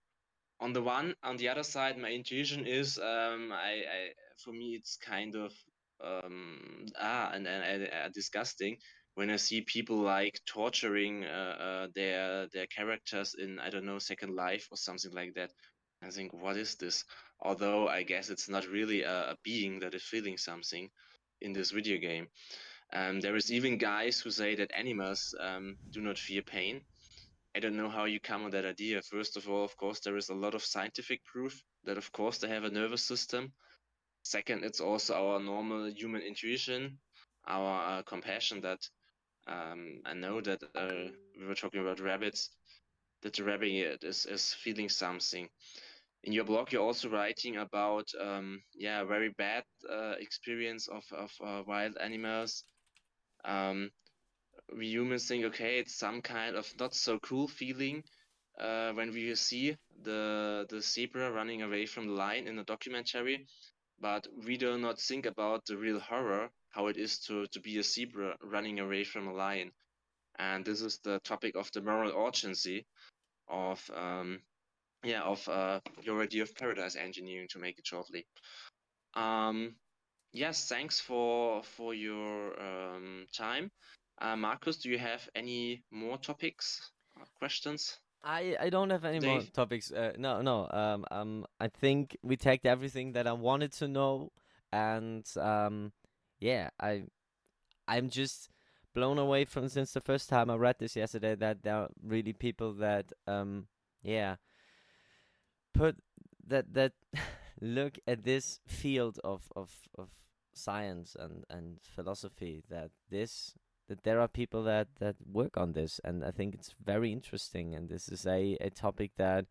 [0.59, 4.09] on the one on the other side my intuition is um, I, I,
[4.43, 5.53] for me it's kind of
[6.03, 8.77] um, ah and, and uh, disgusting
[9.15, 13.99] when I see people like torturing uh, uh, their their characters in I don't know
[13.99, 15.51] Second Life or something like that.
[16.03, 17.03] I think what is this?
[17.41, 20.89] Although I guess it's not really a, a being that is feeling something
[21.41, 22.27] in this video game.
[22.93, 26.81] Um, there is even guys who say that animals um, do not fear pain
[27.55, 29.01] I don't know how you come on that idea.
[29.01, 32.37] First of all, of course, there is a lot of scientific proof that, of course,
[32.39, 33.53] they have a nervous system.
[34.23, 36.99] Second, it's also our normal human intuition,
[37.47, 38.79] our uh, compassion that
[39.47, 42.49] um, I know that uh, we were talking about rabbits,
[43.21, 45.47] that the rabbit is, is feeling something.
[46.23, 51.31] In your blog, you're also writing about, um, yeah, very bad uh, experience of, of
[51.45, 52.63] uh, wild animals.
[53.45, 53.91] Um,
[54.75, 58.03] we humans think, okay, it's some kind of not so cool feeling
[58.59, 63.47] uh, when we see the the zebra running away from the lion in a documentary,
[63.99, 67.77] but we do not think about the real horror, how it is to to be
[67.79, 69.71] a zebra running away from a lion,
[70.39, 72.85] and this is the topic of the moral urgency
[73.47, 74.39] of um,
[75.03, 78.25] yeah of uh, your idea of paradise engineering to make it shortly.
[79.13, 79.75] Um,
[80.31, 83.71] yes, thanks for for your um, time.
[84.19, 86.91] Uh, Marcus, do you have any more topics,
[87.37, 87.99] questions?
[88.23, 89.29] I, I don't have any Dave?
[89.29, 89.91] more topics.
[89.91, 90.67] Uh, no, no.
[90.71, 94.31] Um, um, I think we tagged everything that I wanted to know,
[94.71, 95.91] and um,
[96.39, 97.03] yeah, I,
[97.87, 98.49] I'm just
[98.95, 102.33] blown away from since the first time I read this yesterday that there are really
[102.33, 103.67] people that um,
[104.01, 104.37] yeah,
[105.73, 105.97] put
[106.47, 106.93] that that
[107.61, 110.09] look at this field of of of
[110.53, 113.53] science and and philosophy that this
[113.87, 117.75] that there are people that that work on this and i think it's very interesting
[117.75, 119.45] and this is a a topic that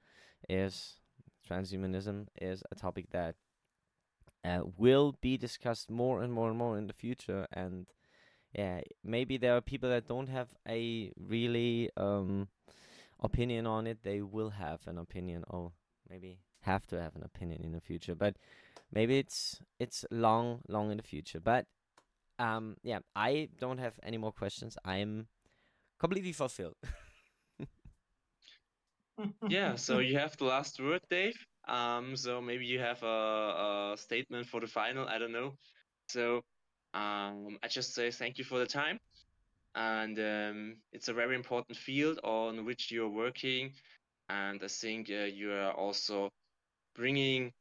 [0.49, 1.01] is
[1.49, 3.35] transhumanism is a topic that
[4.45, 7.87] uh, will be discussed more and more and more in the future and
[8.53, 12.49] yeah maybe there are people that don't have a really um
[13.21, 15.73] opinion on it they will have an opinion or
[16.09, 18.37] maybe have to have an opinion in the future but
[18.93, 21.67] maybe it's it's long long in the future but
[22.39, 25.27] um yeah i don't have any more questions i'm
[25.99, 26.75] completely fulfilled
[29.49, 31.37] yeah, so you have the last word, Dave.
[31.69, 35.09] Um, so maybe you have a, a statement for the final.
[35.09, 35.55] I don't know.
[36.09, 36.43] So
[36.93, 38.99] um, I just say thank you for the time,
[39.75, 43.73] and um, it's a very important field on which you're working,
[44.29, 46.31] and I think uh, you are also
[46.95, 47.53] bringing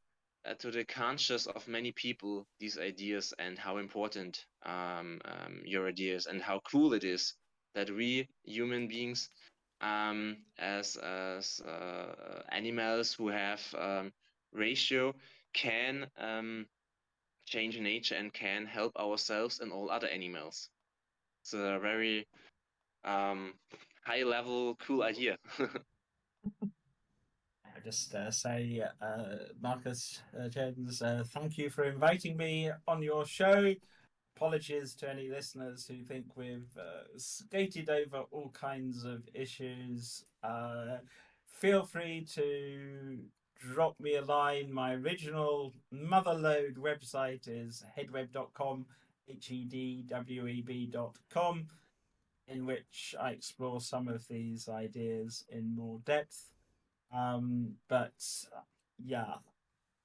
[0.45, 5.87] uh, to the conscious of many people these ideas and how important um, um, your
[5.87, 7.33] ideas and how cool it is
[7.75, 9.29] that we human beings
[9.81, 14.11] um, as as uh, animals who have um,
[14.53, 15.13] ratio
[15.53, 16.65] can um,
[17.45, 20.69] change nature and can help ourselves and all other animals.
[21.41, 22.27] It's a very
[23.03, 23.53] um,
[24.05, 25.37] high level, cool idea.
[27.65, 29.23] I just uh, say, uh,
[29.61, 33.73] Marcus uh, Jones, uh, thank you for inviting me on your show
[34.43, 40.25] apologies to any listeners who think we've uh, skated over all kinds of issues.
[40.43, 40.97] Uh,
[41.45, 43.19] feel free to
[43.57, 44.69] drop me a line.
[44.69, 48.85] My original motherload website is hedweb.com
[49.29, 51.67] H E D W E B.com,
[52.49, 56.49] in which I explore some of these ideas in more depth.
[57.15, 58.11] Um, but
[59.01, 59.35] yeah,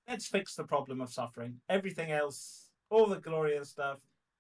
[0.09, 1.57] let's fix the problem of suffering.
[1.69, 3.99] Everything else, all the glorious stuff,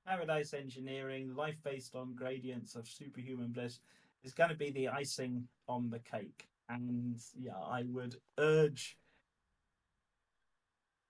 [0.09, 3.80] Paradise Engineering, life based on gradients of superhuman bliss,
[4.24, 6.48] is going to be the icing on the cake.
[6.70, 8.97] And yeah, I would urge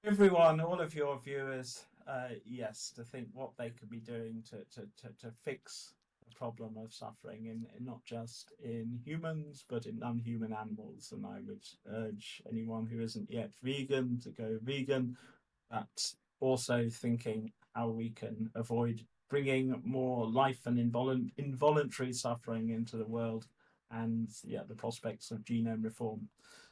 [0.04, 4.56] everyone, all of your viewers, uh, yes, to think what they could be doing to,
[4.74, 5.94] to, to, to fix
[6.28, 11.12] the problem of suffering, in, in not just in humans, but in non human animals.
[11.12, 15.16] And I would urge anyone who isn't yet vegan to go vegan,
[15.70, 22.96] but also thinking how we can avoid bringing more life and invol- involuntary suffering into
[22.96, 23.46] the world
[23.90, 26.28] and yeah the prospects of genome reform.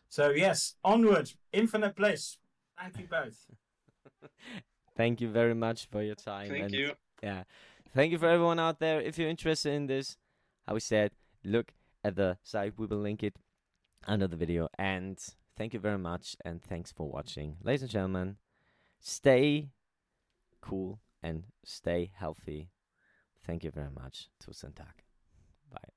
[0.09, 2.39] So yes onward infinite bliss.
[2.79, 3.39] Thank you both.
[4.97, 6.93] Thank you very much for your time thank and you.
[7.23, 7.43] yeah
[7.95, 9.01] thank you for everyone out there.
[9.01, 10.17] If you're interested in this
[10.67, 11.13] how we said
[11.45, 11.73] look
[12.03, 12.75] at the site.
[12.79, 13.37] We will link it
[14.07, 14.69] under the video.
[14.79, 15.19] And
[15.57, 17.57] thank you very much and thanks for watching.
[17.63, 18.37] Ladies and gentlemen
[18.99, 19.69] stay
[20.71, 22.71] cool and stay healthy.
[23.47, 24.31] Thank you very much.
[24.41, 25.05] Tusen Tag.
[25.71, 25.93] Bye.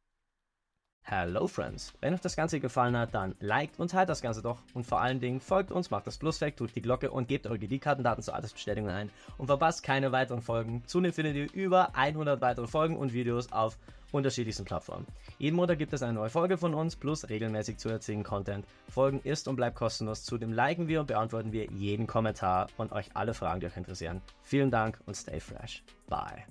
[1.02, 1.94] Hello Friends!
[2.02, 4.62] Wenn euch das Ganze gefallen hat, dann liked und teilt das Ganze doch.
[4.76, 7.48] Und vor allen Dingen folgt uns, macht das Plus weg, drückt die Glocke und gebt
[7.48, 9.10] eure GD-Kartendaten zur Altersbestätigung ein
[9.40, 10.84] und verpasst keine weiteren Folgen.
[10.86, 13.80] Zudem findet ihr über 100 weitere Folgen und Videos auf
[14.12, 15.06] unterschiedlichsten Plattformen.
[15.38, 18.66] Jeden Montag gibt es eine neue Folge von uns plus regelmäßig zusätzlichen Content.
[18.90, 20.24] Folgen ist und bleibt kostenlos.
[20.24, 24.22] Zudem liken wir und beantworten wir jeden Kommentar und euch alle Fragen, die euch interessieren.
[24.44, 25.84] Vielen Dank und stay fresh.
[26.08, 26.50] Bye.